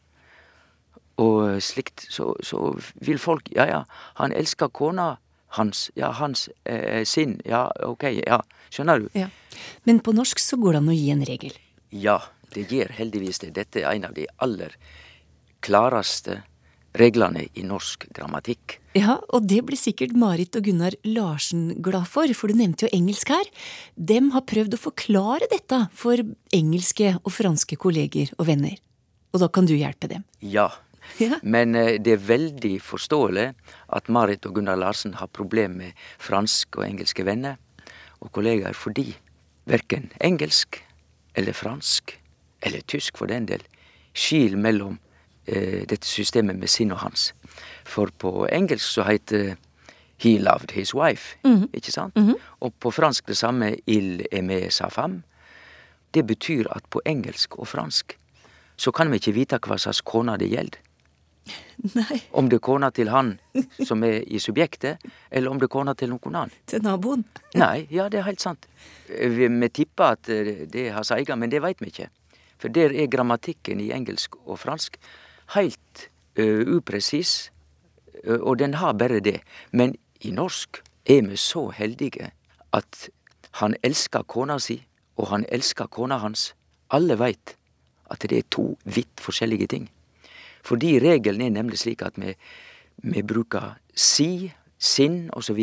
Og 1.21 1.61
slikt 1.63 2.05
så, 2.09 2.33
så 2.43 2.73
vil 2.99 3.19
folk 3.21 3.47
Ja, 3.55 3.67
ja, 3.69 3.81
han 4.19 4.33
elsker 4.35 4.71
kona 4.73 5.15
hans. 5.57 5.89
Ja, 5.95 6.11
hans 6.11 6.49
eh, 6.65 7.05
sin. 7.05 7.39
Ja, 7.45 7.69
ok, 7.85 8.03
ja. 8.19 8.41
Skjønner 8.71 9.03
du? 9.03 9.09
Ja. 9.15 9.27
Men 9.87 9.99
på 10.03 10.13
norsk 10.15 10.39
så 10.39 10.59
går 10.59 10.75
det 10.75 10.83
an 10.83 10.91
å 10.91 10.95
gi 10.95 11.09
en 11.11 11.25
regel. 11.27 11.57
Ja, 11.91 12.19
det 12.55 12.69
gjør 12.71 12.93
heldigvis 12.95 13.43
det. 13.43 13.53
Dette 13.59 13.83
er 13.83 13.91
en 13.91 14.07
av 14.07 14.15
de 14.15 14.27
aller 14.43 14.75
klareste 15.61 16.41
reglene 16.97 17.45
i 17.55 17.63
norsk 17.63 18.07
grammatikk. 18.15 18.77
Ja, 18.97 19.17
og 19.31 19.45
det 19.47 19.61
blir 19.67 19.79
sikkert 19.79 20.13
Marit 20.19 20.55
og 20.59 20.65
Gunnar 20.67 20.95
Larsen 21.07 21.69
glad 21.83 22.09
for, 22.11 22.27
for 22.35 22.51
du 22.51 22.57
nevnte 22.59 22.87
jo 22.87 22.91
engelsk 22.97 23.31
her. 23.31 23.47
Dem 23.95 24.31
har 24.35 24.43
prøvd 24.49 24.75
å 24.75 24.81
forklare 24.81 25.47
dette 25.51 25.85
for 25.95 26.19
engelske 26.51 27.13
og 27.21 27.31
franske 27.31 27.77
kolleger 27.79 28.33
og 28.37 28.49
venner. 28.51 28.75
Og 29.31 29.39
da 29.39 29.47
kan 29.47 29.67
du 29.69 29.75
hjelpe 29.77 30.09
dem. 30.11 30.25
Ja, 30.43 30.69
Ja. 31.19 31.39
men 31.41 31.73
eh, 31.75 31.97
det 31.99 32.11
er 32.13 32.21
veldig 32.27 32.75
forståelig 32.85 33.47
at 33.89 34.07
Marit 34.07 34.45
og 34.45 34.53
Gunnar 34.55 34.77
Larsen 34.77 35.15
har 35.17 35.27
problemer 35.33 35.75
med 35.89 35.93
franske 36.21 36.77
og 36.77 36.85
engelske 36.85 37.25
venner 37.25 37.57
og 38.21 38.29
kollegaer 38.31 38.77
fordi 38.77 39.15
verken 39.65 40.11
engelsk 40.21 40.77
eller 41.35 41.53
fransk, 41.57 42.13
eller 42.61 42.81
tysk 42.85 43.17
for 43.17 43.27
den 43.31 43.47
del, 43.49 43.63
skil 44.13 44.57
mellom 44.59 44.99
dette 45.47 46.05
systemet 46.07 46.55
med 46.59 46.67
sin 46.69 46.91
og 46.91 46.97
hans. 46.99 47.33
For 47.85 48.09
på 48.17 48.47
engelsk 48.51 48.85
så 48.93 49.03
heter 49.03 49.55
He 50.21 50.37
loved 50.37 50.71
his 50.71 50.93
wife, 50.93 51.37
Mhm. 51.43 51.69
ikke 51.73 51.91
sant? 51.91 52.13
Og 52.61 52.73
på 52.79 52.91
fransk 52.91 53.27
det 53.27 53.37
samme 53.37 53.75
Il 53.87 54.25
aimait 54.31 54.73
sa 54.73 54.87
femme. 54.89 55.23
Det 56.13 56.27
betyr 56.27 56.67
at 56.75 56.83
på 56.89 57.01
engelsk 57.05 57.57
og 57.59 57.67
fransk 57.67 58.17
så 58.77 58.91
kan 58.91 59.09
vi 59.11 59.15
ikke 59.17 59.33
vite 59.33 59.57
hva 59.59 59.77
slags 59.77 60.01
kone 60.01 60.37
det 60.37 60.49
gjelder. 60.49 60.77
Nei, 61.95 62.21
Om 62.33 62.49
det 62.49 62.55
er 62.55 62.59
kona 62.59 62.89
til 62.93 63.09
han 63.09 63.39
som 63.85 64.03
er 64.03 64.21
i 64.27 64.37
subjektet, 64.39 64.97
eller 65.31 65.49
om 65.49 65.57
det 65.59 65.63
er 65.65 65.73
kona 65.73 65.93
til 65.97 66.09
noen 66.09 66.35
annen. 66.35 66.51
til 66.67 66.81
naboen. 66.83 67.25
Nei, 67.55 67.87
ja, 67.89 68.07
det 68.09 68.19
er 68.19 68.23
helt 68.27 68.41
sant. 68.41 68.67
Vi, 69.09 69.47
vi 69.47 69.69
tipper 69.69 70.03
at 70.15 70.29
eh, 70.29 70.67
det 70.69 70.91
hans 70.93 71.11
egen, 71.11 71.39
men 71.39 71.49
det 71.49 71.61
veit 71.61 71.81
vi 71.81 71.87
ikke. 71.89 72.09
For 72.59 72.69
der 72.69 72.93
er 72.93 73.07
grammatikken 73.07 73.79
i 73.81 73.89
engelsk 73.91 74.35
og 74.45 74.59
fransk 74.59 74.97
helt 75.55 76.07
uh, 76.39 76.63
upresis, 76.77 77.51
uh, 78.27 78.39
og 78.39 78.59
den 78.59 78.73
har 78.79 78.93
bare 78.93 79.19
det. 79.19 79.41
Men 79.71 79.95
i 80.21 80.31
norsk 80.31 80.81
er 81.05 81.25
vi 81.27 81.37
så 81.37 81.69
heldige 81.75 82.31
at 82.73 83.09
han 83.59 83.75
elsker 83.83 84.23
kona 84.23 84.59
si, 84.59 84.79
og 85.17 85.27
han 85.27 85.45
elsker 85.51 85.89
kona 85.91 86.21
hans. 86.21 86.53
Alle 86.89 87.17
veit 87.19 87.55
at 88.11 88.23
det 88.27 88.37
er 88.37 88.47
to 88.51 88.75
vidt 88.83 89.21
forskjellige 89.23 89.67
ting. 89.67 89.89
Fordi 90.63 90.99
regelen 90.99 91.41
er 91.41 91.55
nemlig 91.55 91.79
slik 91.81 92.03
at 92.05 92.17
vi, 92.21 92.35
vi 93.03 93.23
bruker 93.23 93.77
si, 93.95 94.51
sinn 94.77 95.29
osv. 95.33 95.59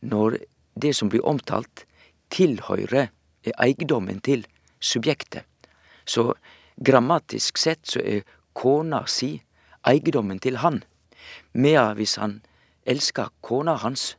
når 0.00 0.38
det 0.74 0.94
som 0.96 1.08
blir 1.08 1.24
omtalt, 1.26 1.86
tilhører 2.30 3.08
er 3.44 3.58
eiendommen 3.58 4.20
til 4.20 4.46
subjektet. 4.80 5.44
Så 6.06 6.34
grammatisk 6.84 7.58
sett 7.58 7.86
så 7.86 8.00
er 8.00 8.24
kona 8.54 9.04
si 9.06 9.42
eiendommen 9.86 10.38
til 10.40 10.56
han. 10.62 10.82
Medan 11.54 11.96
hvis 11.98 12.16
han 12.20 12.40
elsker 12.86 13.30
kona 13.44 13.76
hans, 13.82 14.14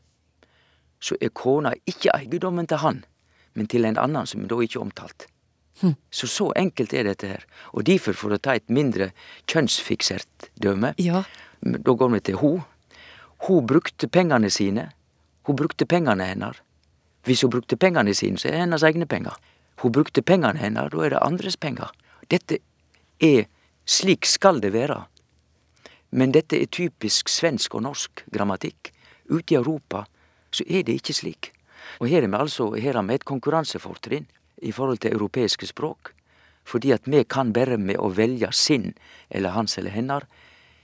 så 1.00 1.16
er 1.22 1.30
kona 1.34 1.74
ikke 1.88 2.14
eiendommen 2.16 2.68
til 2.68 2.78
han, 2.82 3.04
men 3.54 3.68
til 3.68 3.86
en 3.86 3.98
annen 4.02 4.28
som 4.28 4.48
da 4.48 4.60
ikke 4.62 4.80
er 4.80 4.86
omtalt. 4.88 5.28
Så 6.12 6.28
så 6.32 6.52
enkelt 6.56 6.94
er 6.96 7.04
dette 7.04 7.28
her. 7.28 7.42
Og 7.76 7.84
derfor, 7.86 8.14
for 8.16 8.32
å 8.32 8.38
ta 8.40 8.54
et 8.56 8.70
mindre 8.72 9.10
kjønnsfiksert 9.52 10.50
døme, 10.64 10.94
Ja. 10.98 11.24
da 11.62 11.92
går 11.94 12.10
vi 12.14 12.20
til 12.20 12.36
ho. 12.40 12.62
Hun 13.48 13.68
brukte 13.68 14.08
pengene 14.08 14.50
sine. 14.50 14.92
Hun 15.44 15.56
brukte 15.56 15.86
pengene 15.86 16.24
hennes. 16.26 16.62
Hvis 17.26 17.42
hun 17.42 17.50
brukte 17.52 17.76
pengene 17.76 18.14
sine, 18.16 18.38
så 18.38 18.48
er 18.48 18.52
det 18.52 18.60
hennes 18.62 18.84
egne 18.84 19.06
penger. 19.06 19.36
Hun 19.84 19.92
brukte 19.92 20.22
pengene 20.22 20.58
hennes, 20.58 20.92
da 20.92 20.98
er 21.04 21.10
det 21.10 21.20
andres 21.22 21.58
penger. 21.58 21.92
Dette 22.32 22.58
er 23.20 23.46
slik 23.86 24.26
skal 24.26 24.62
det 24.62 24.74
være. 24.74 25.06
Men 26.16 26.32
dette 26.32 26.58
er 26.62 26.72
typisk 26.72 27.30
svensk 27.30 27.76
og 27.76 27.86
norsk 27.86 28.24
grammatikk. 28.34 28.92
Ute 29.30 29.56
i 29.56 29.58
Europa 29.58 30.06
så 30.54 30.64
er 30.68 30.86
det 30.88 31.00
ikke 31.00 31.16
slik. 31.18 31.52
Og 32.00 32.10
her 32.10 32.24
er 32.24 32.32
vi 32.32 32.40
altså 32.40 32.72
her 32.76 32.98
har 32.98 33.06
vi 33.08 33.16
et 33.16 33.26
konkurransefortrinn 33.26 34.28
i 34.62 34.72
forhold 34.72 35.02
til 35.04 35.14
europeiske 35.14 35.68
språk. 35.68 36.14
Fordi 36.66 36.92
at 36.92 37.06
vi 37.06 37.24
kan 37.24 37.54
bare 37.54 37.78
med 37.78 38.00
å 38.02 38.10
velge 38.10 38.50
sin 38.52 38.94
eller 39.30 39.54
hans 39.54 39.78
eller 39.78 39.94
hennar 39.94 40.26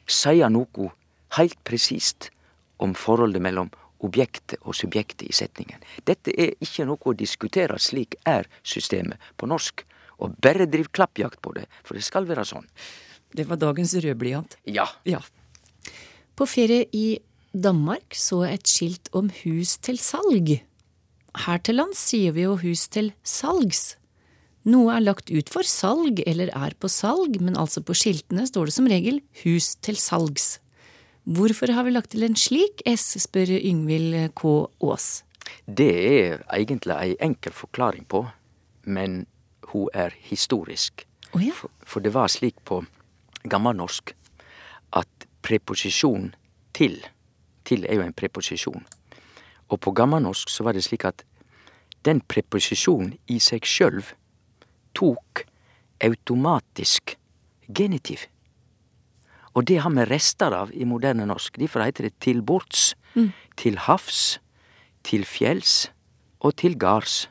seie 0.06 0.50
noe 0.50 0.92
heilt 1.38 1.58
presist 1.64 2.30
om 2.82 2.94
forholdet 2.98 3.42
mellom 3.42 3.72
objektet 4.02 4.60
og 4.66 4.76
subjektet 4.76 5.28
i 5.30 5.36
setningen. 5.36 5.80
Dette 6.06 6.34
er 6.34 6.56
ikke 6.60 6.88
noe 6.90 7.02
å 7.06 7.18
diskutere, 7.18 7.78
slik 7.80 8.18
er 8.26 8.50
systemet 8.64 9.22
på 9.38 9.50
norsk. 9.50 9.86
Og 10.22 10.36
bare 10.44 10.68
driv 10.70 10.92
klappjakt 10.94 11.42
på 11.42 11.54
det, 11.58 11.68
for 11.84 11.98
det 11.98 12.06
skal 12.06 12.28
være 12.30 12.46
sånn. 12.48 12.68
Det 13.34 13.48
var 13.50 13.60
dagens 13.62 13.96
rødblyant. 14.04 14.58
Ja. 14.70 14.88
Ja. 15.08 15.22
På 16.36 16.48
ferie 16.50 16.86
i 16.96 17.20
Danmark 17.52 18.16
så 18.16 18.44
et 18.48 18.68
skilt 18.70 19.10
om 19.18 19.32
hus 19.42 19.78
til 19.84 20.00
salg. 20.02 20.60
Her 21.46 21.64
til 21.64 21.80
lands 21.80 22.00
sier 22.12 22.36
vi 22.36 22.46
jo 22.46 22.58
hus 22.60 22.88
til 22.92 23.12
salgs. 23.24 23.96
Noe 24.68 24.94
er 24.94 25.04
lagt 25.04 25.32
ut 25.34 25.50
for 25.50 25.66
salg 25.66 26.20
eller 26.28 26.52
er 26.54 26.76
på 26.78 26.90
salg, 26.92 27.40
men 27.42 27.58
altså 27.58 27.82
på 27.82 27.96
skiltene 27.98 28.46
står 28.46 28.70
det 28.70 28.76
som 28.76 28.90
regel 28.92 29.22
hus 29.42 29.74
til 29.82 29.98
salgs. 29.98 30.60
Hvorfor 31.26 31.72
har 31.74 31.86
vi 31.86 31.94
lagt 31.96 32.12
til 32.14 32.26
en 32.26 32.38
slik 32.38 32.84
S, 32.90 33.14
spør 33.24 33.56
Yngvild 33.58 34.34
K. 34.38 34.54
Aas. 34.82 35.24
Det 35.66 35.92
er 35.92 36.44
egentlig 36.54 36.98
ei 36.98 37.16
enkel 37.22 37.54
forklaring 37.56 38.06
på, 38.10 38.24
men 38.86 39.26
hun 39.74 39.90
er 39.94 40.14
historisk. 40.28 41.06
Oh, 41.34 41.42
ja. 41.44 41.54
for, 41.56 41.72
for 41.84 42.04
det 42.04 42.14
var 42.14 42.28
slik 42.28 42.58
på 42.66 42.82
gammelnorsk 43.50 44.14
at 45.00 45.28
preposisjon 45.42 46.34
til 46.74 47.00
Til 47.66 47.86
er 47.86 47.96
jo 47.96 48.02
en 48.02 48.14
preposisjon. 48.14 48.82
Og 49.70 49.80
på 49.80 49.92
gammelnorsk 49.94 50.50
så 50.50 50.64
var 50.66 50.74
det 50.74 50.82
slik 50.84 51.06
at 51.06 51.22
den 52.06 52.22
preposisjonen 52.26 53.14
i 53.30 53.38
seg 53.40 53.64
sjøl 53.70 54.02
tok 54.98 55.44
automatisk 56.02 57.16
genitiv. 57.70 58.26
Og 59.54 59.68
det 59.68 59.78
har 59.84 59.94
vi 59.94 60.08
rester 60.10 60.52
av 60.58 60.72
i 60.74 60.88
moderne 60.90 61.26
norsk. 61.30 61.60
Derfor 61.60 61.86
heter 61.86 62.10
det 62.10 62.20
til 62.20 62.42
bords, 62.42 62.96
Mm. 63.14 63.32
til 63.58 63.78
havs, 63.78 64.40
til 65.04 65.26
fjells 65.26 65.92
og 66.40 66.56
til 66.56 66.78
gards. 66.80 67.30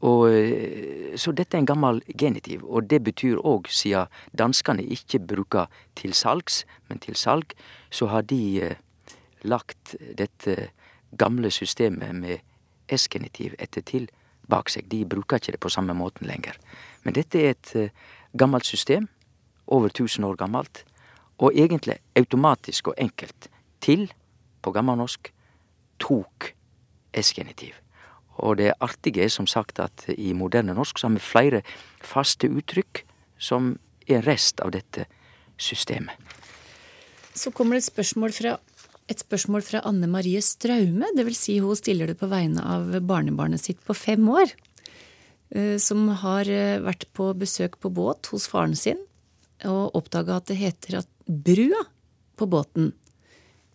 Og, 0.00 0.30
eh, 0.32 1.16
så 1.16 1.32
dette 1.32 1.56
er 1.56 1.60
en 1.60 1.66
gammel 1.66 2.00
genitiv, 2.18 2.64
og 2.64 2.88
det 2.90 3.02
betyr 3.04 3.36
òg, 3.36 3.68
siden 3.68 4.08
danskene 4.38 4.82
ikke 4.82 5.20
bruker 5.20 5.66
til 5.94 6.14
salgs, 6.14 6.64
men 6.88 6.98
til 6.98 7.16
salg, 7.16 7.52
så 7.90 8.06
har 8.06 8.22
de 8.22 8.62
eh, 8.62 8.76
lagt 9.42 9.96
dette 10.16 10.70
gamle 11.18 11.50
systemet 11.50 12.14
med 12.14 12.38
S-genitiv 12.88 13.54
etter 13.58 13.82
til 13.82 14.08
bak 14.50 14.70
seg. 14.72 14.88
De 14.90 15.04
bruker 15.04 15.36
ikke 15.36 15.52
det 15.52 15.60
på 15.60 15.72
samme 15.72 15.94
måten 15.94 16.26
lenger. 16.26 16.56
Men 17.04 17.14
dette 17.14 17.38
er 17.38 17.54
et 17.54 17.74
eh, 17.76 17.90
gammelt 18.36 18.66
system, 18.66 19.08
over 19.66 19.92
1000 19.92 20.24
år 20.26 20.36
gammelt, 20.36 20.84
og 21.38 21.54
egentlig 21.54 22.00
automatisk 22.16 22.88
og 22.88 22.94
enkelt. 22.98 23.50
Til, 23.80 24.08
på 24.62 24.72
gammelnorsk, 24.72 25.30
tok 26.00 26.50
S-genitiv. 27.14 27.76
Og 28.38 28.56
det 28.60 28.72
artige 28.80 29.24
er 29.24 29.32
som 29.32 29.46
sagt 29.50 29.80
at 29.82 30.06
i 30.14 30.32
moderne 30.32 30.74
norsk 30.76 30.98
så 30.98 31.08
har 31.08 31.16
vi 31.16 31.24
flere 31.24 31.62
faste 32.00 32.48
uttrykk 32.48 33.04
som 33.40 33.74
er 34.08 34.22
rest 34.26 34.60
av 34.64 34.72
dette 34.74 35.06
systemet. 35.60 36.14
Så 37.34 37.52
kommer 37.52 37.76
det 37.76 37.84
et 37.84 37.92
spørsmål 37.92 38.36
fra 38.36 38.58
Et 39.10 39.18
spørsmål 39.18 39.62
fra 39.66 39.80
Anne 39.82 40.06
Marie 40.06 40.38
Straume, 40.38 41.02
dvs. 41.16 41.34
Si 41.34 41.58
hun 41.58 41.74
stiller 41.74 42.06
det 42.06 42.14
på 42.20 42.28
vegne 42.30 42.62
av 42.62 42.92
barnebarnet 43.02 43.58
sitt 43.58 43.80
på 43.82 43.90
fem 43.92 44.22
år. 44.28 44.52
eh, 45.50 45.78
Som 45.78 46.06
har 46.22 46.46
eh, 46.46 46.78
vært 46.78 47.08
på 47.12 47.34
besøk 47.34 47.80
på 47.80 47.90
båt 47.90 48.30
hos 48.30 48.46
faren 48.46 48.76
sin 48.76 49.02
og 49.66 49.96
oppdaga 49.98 50.36
at 50.36 50.46
det 50.46 50.56
heter 50.56 51.00
at 51.00 51.08
brua 51.26 51.82
på 52.36 52.46
båten. 52.46 52.92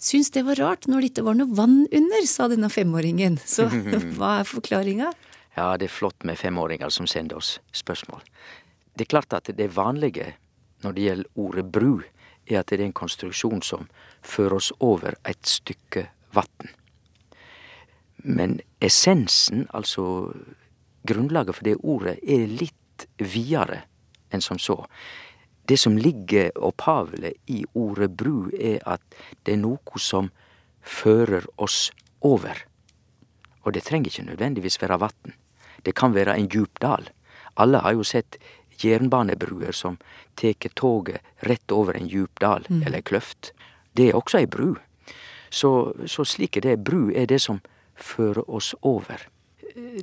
Syns 0.06 0.30
det 0.36 0.44
var 0.46 0.60
rart 0.62 0.86
når 0.86 1.02
det 1.02 1.12
ikke 1.14 1.26
var 1.26 1.38
noe 1.40 1.58
vann 1.58 1.80
under, 1.90 2.26
sa 2.30 2.46
denne 2.52 2.70
femåringen. 2.70 3.40
Så 3.42 3.66
hva 4.18 4.40
er 4.42 4.50
forklaringa? 4.50 5.10
Ja, 5.56 5.72
det 5.80 5.88
er 5.88 5.96
flott 5.96 6.26
med 6.28 6.38
femåringer 6.38 6.92
som 6.94 7.08
sender 7.10 7.40
oss 7.40 7.56
spørsmål. 7.74 8.22
Det 8.94 9.08
er 9.08 9.14
klart 9.16 9.34
at 9.34 9.50
det 9.58 9.72
vanlige 9.74 10.36
når 10.84 10.94
det 10.94 11.06
gjelder 11.08 11.42
ordet 11.42 11.66
bru, 11.74 11.94
er 12.46 12.60
at 12.60 12.70
det 12.70 12.78
er 12.78 12.86
en 12.86 12.94
konstruksjon 12.94 13.64
som 13.66 13.88
fører 14.22 14.60
oss 14.60 14.70
over 14.84 15.18
et 15.26 15.50
stykke 15.50 16.06
vann. 16.36 16.74
Men 18.22 18.60
essensen, 18.84 19.66
altså 19.74 20.34
grunnlaget 21.08 21.58
for 21.58 21.66
det 21.66 21.80
ordet, 21.82 22.20
er 22.22 22.46
litt 22.46 23.08
videre 23.18 23.84
enn 24.34 24.44
som 24.44 24.60
så. 24.62 24.84
Det 25.68 25.78
som 25.80 25.98
ligger 25.98 26.52
opphavlig 26.58 27.34
i 27.48 27.64
ordet 27.74 28.12
bru, 28.18 28.50
er 28.54 28.80
at 28.86 29.02
det 29.46 29.54
er 29.56 29.62
noe 29.64 30.00
som 30.00 30.30
fører 30.86 31.46
oss 31.58 31.92
over. 32.22 32.66
Og 33.66 33.74
det 33.74 33.84
trenger 33.84 34.12
ikke 34.12 34.28
nødvendigvis 34.30 34.78
være 34.82 35.00
vann. 35.02 35.34
Det 35.86 35.96
kan 35.96 36.14
være 36.14 36.36
en 36.38 36.48
djup 36.50 36.80
dal. 36.82 37.10
Alle 37.58 37.78
har 37.82 37.94
jo 37.98 38.04
sett 38.04 38.38
jernbanebruer 38.84 39.72
som 39.74 39.98
tek 40.38 40.68
toget 40.76 41.22
rett 41.48 41.72
over 41.72 41.98
en 41.98 42.08
djup 42.08 42.40
dal, 42.40 42.66
Mm. 42.70 42.84
eller 42.86 43.02
kløft. 43.02 43.52
Det 43.96 44.10
er 44.10 44.14
også 44.16 44.38
ei 44.38 44.46
bru. 44.46 44.76
Så, 45.50 45.94
så 46.06 46.24
slik 46.26 46.58
er 46.58 46.62
det. 46.62 46.84
Bru 46.84 47.12
er 47.16 47.26
det 47.26 47.42
som 47.42 47.62
fører 47.96 48.44
oss 48.50 48.76
over. 48.82 49.18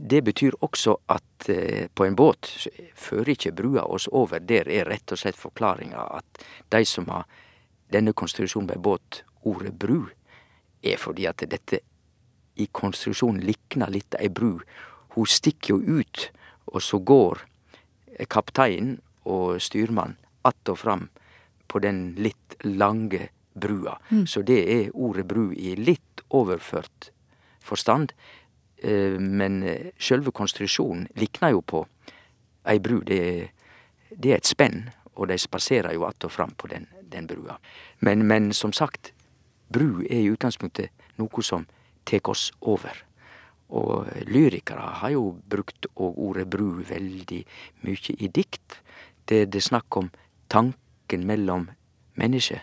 Det 0.00 0.20
betyr 0.24 0.56
også 0.60 0.96
at 1.08 1.48
eh, 1.48 1.86
på 1.94 2.04
en 2.04 2.16
båt 2.16 2.48
fører 2.94 3.32
ikke 3.34 3.54
brua 3.56 3.84
oss 3.86 4.08
over. 4.12 4.40
Der 4.40 4.68
er 4.68 4.90
rett 4.90 5.12
og 5.12 5.20
slett 5.20 5.38
forklaringa 5.38 6.02
at 6.18 6.44
de 6.74 6.84
som 6.88 7.08
har 7.12 7.24
denne 7.92 8.12
konstruksjonen 8.12 8.72
med 8.72 8.82
båt, 8.82 9.22
ordet 9.42 9.74
bru, 9.78 10.06
er 10.82 10.98
fordi 10.98 11.26
at 11.28 11.44
dette 11.50 11.80
i 12.56 12.68
konstruksjonen 12.72 13.42
likner 13.44 13.90
litt 13.92 14.14
ei 14.18 14.28
bru. 14.28 14.58
Hun 15.14 15.26
stikker 15.28 15.76
jo 15.76 16.00
ut, 16.00 16.28
og 16.72 16.82
så 16.82 16.98
går 16.98 17.42
kapteinen 18.28 19.00
og 19.24 19.60
styrmann 19.62 20.16
att 20.42 20.68
og 20.68 20.78
fram 20.78 21.08
på 21.68 21.78
den 21.78 22.14
litt 22.14 22.54
lange 22.62 23.28
brua. 23.54 23.98
Mm. 24.10 24.26
Så 24.26 24.42
det 24.42 24.60
er 24.72 24.90
ordet 24.94 25.26
bru 25.26 25.52
i 25.52 25.76
litt 25.76 26.22
overført 26.28 27.10
forstand. 27.60 28.12
Eh, 28.82 29.18
Men 29.20 29.62
eh, 29.62 29.92
sjølve 29.98 30.32
konstruksjonen 30.32 31.08
likner 31.16 31.54
jo 31.54 31.60
på 31.62 31.86
ei 32.66 32.78
bru. 32.78 33.00
Det 33.06 33.50
det 34.16 34.32
er 34.32 34.40
et 34.40 34.48
spenn, 34.48 34.90
og 35.14 35.28
de 35.28 35.38
spaserer 35.38 35.92
jo 35.94 36.04
att 36.04 36.24
og 36.24 36.32
fram 36.32 36.50
på 36.50 36.66
den, 36.66 36.86
den 37.12 37.26
brua. 37.26 37.58
Men, 38.00 38.22
men 38.26 38.52
som 38.52 38.72
sagt, 38.72 39.12
bru 39.72 40.02
er 40.10 40.20
i 40.20 40.30
utgangspunktet 40.30 40.90
noe 41.16 41.42
som 41.42 41.66
tek 42.04 42.28
oss 42.28 42.52
over. 42.60 43.04
Og 43.68 44.06
lyrikere 44.26 44.80
har 45.00 45.10
jo 45.10 45.38
brukt 45.48 45.86
ordet 45.96 46.50
bru 46.50 46.82
veldig 46.88 47.44
mye 47.82 48.16
i 48.18 48.28
dikt. 48.28 48.80
Det, 49.28 49.52
det 49.52 49.62
snakk 49.62 49.96
om 49.96 50.10
tanken 50.48 51.26
mellom 51.26 51.70
mennesker. 52.14 52.60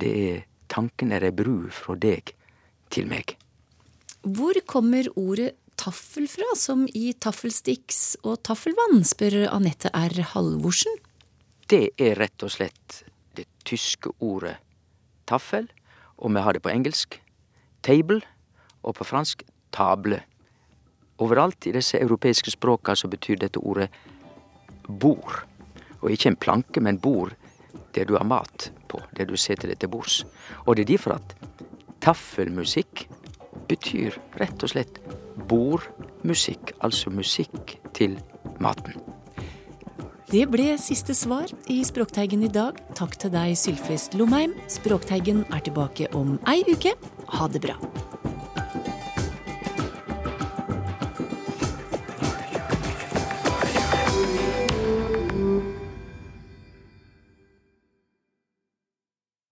Det 0.00 0.12
er 0.30 0.42
tanken 0.68 1.12
er 1.12 1.24
ei 1.24 1.34
bru 1.34 1.68
fra 1.70 1.94
deg 1.94 2.32
til 2.90 3.08
meg. 3.08 3.36
Hvor 4.22 4.58
kommer 4.68 5.08
ordet 5.16 5.54
taffel 5.80 6.26
fra, 6.28 6.52
som 6.56 6.84
i 6.94 7.12
taffelsticks 7.16 8.18
og 8.20 8.42
taffelvann, 8.44 9.00
spør 9.06 9.46
Anette 9.48 9.88
R. 9.96 10.18
Halvorsen. 10.34 10.98
Det 11.70 11.94
er 11.96 12.18
rett 12.20 12.44
og 12.44 12.52
slett 12.52 13.02
det 13.38 13.46
tyske 13.64 14.12
ordet 14.18 14.58
taffel, 15.30 15.70
og 16.20 16.34
vi 16.34 16.42
har 16.44 16.56
det 16.56 16.64
på 16.64 16.72
engelsk 16.72 17.16
table, 17.86 18.20
og 18.82 18.96
på 18.98 19.06
fransk 19.08 19.44
table. 19.72 20.20
Overalt 21.20 21.68
i 21.68 21.74
disse 21.76 22.00
europeiske 22.00 22.52
språka 22.52 22.96
så 22.96 23.08
betyr 23.08 23.40
dette 23.40 23.60
ordet 23.60 23.88
bord. 24.88 25.44
Og 26.00 26.10
ikke 26.12 26.32
en 26.32 26.40
planke, 26.40 26.80
men 26.80 27.00
bord 27.00 27.36
der 27.94 28.06
du 28.08 28.16
har 28.16 28.24
mat 28.24 28.70
på, 28.88 29.00
der 29.16 29.28
du 29.28 29.36
setter 29.36 29.70
deg 29.70 29.80
til 29.80 29.90
bords. 29.92 30.22
Og 30.66 30.76
det 30.76 30.84
er 30.84 30.92
derfor 30.94 31.16
at 31.18 31.34
taffelmusikk 32.00 33.06
betyr 33.70 34.18
rett 34.40 34.66
og 34.66 34.74
slett 34.74 35.00
bordmusikk, 35.50 36.74
altså 36.84 37.12
musikk 37.14 37.78
til 37.96 38.18
maten. 38.62 38.98
Det 40.30 40.44
ble 40.46 40.76
siste 40.78 41.14
svar 41.18 41.50
i 41.66 41.80
Språkteigen 41.82 42.44
i 42.46 42.52
dag. 42.54 42.76
Takk 42.94 43.16
til 43.18 43.32
deg, 43.34 43.56
Sylfest 43.58 44.14
Lomheim. 44.14 44.54
Språkteigen 44.70 45.42
er 45.50 45.64
tilbake 45.66 46.06
om 46.14 46.36
ei 46.46 46.60
uke. 46.70 46.94
Ha 47.34 47.50
det 47.50 47.64
bra. 47.66 47.74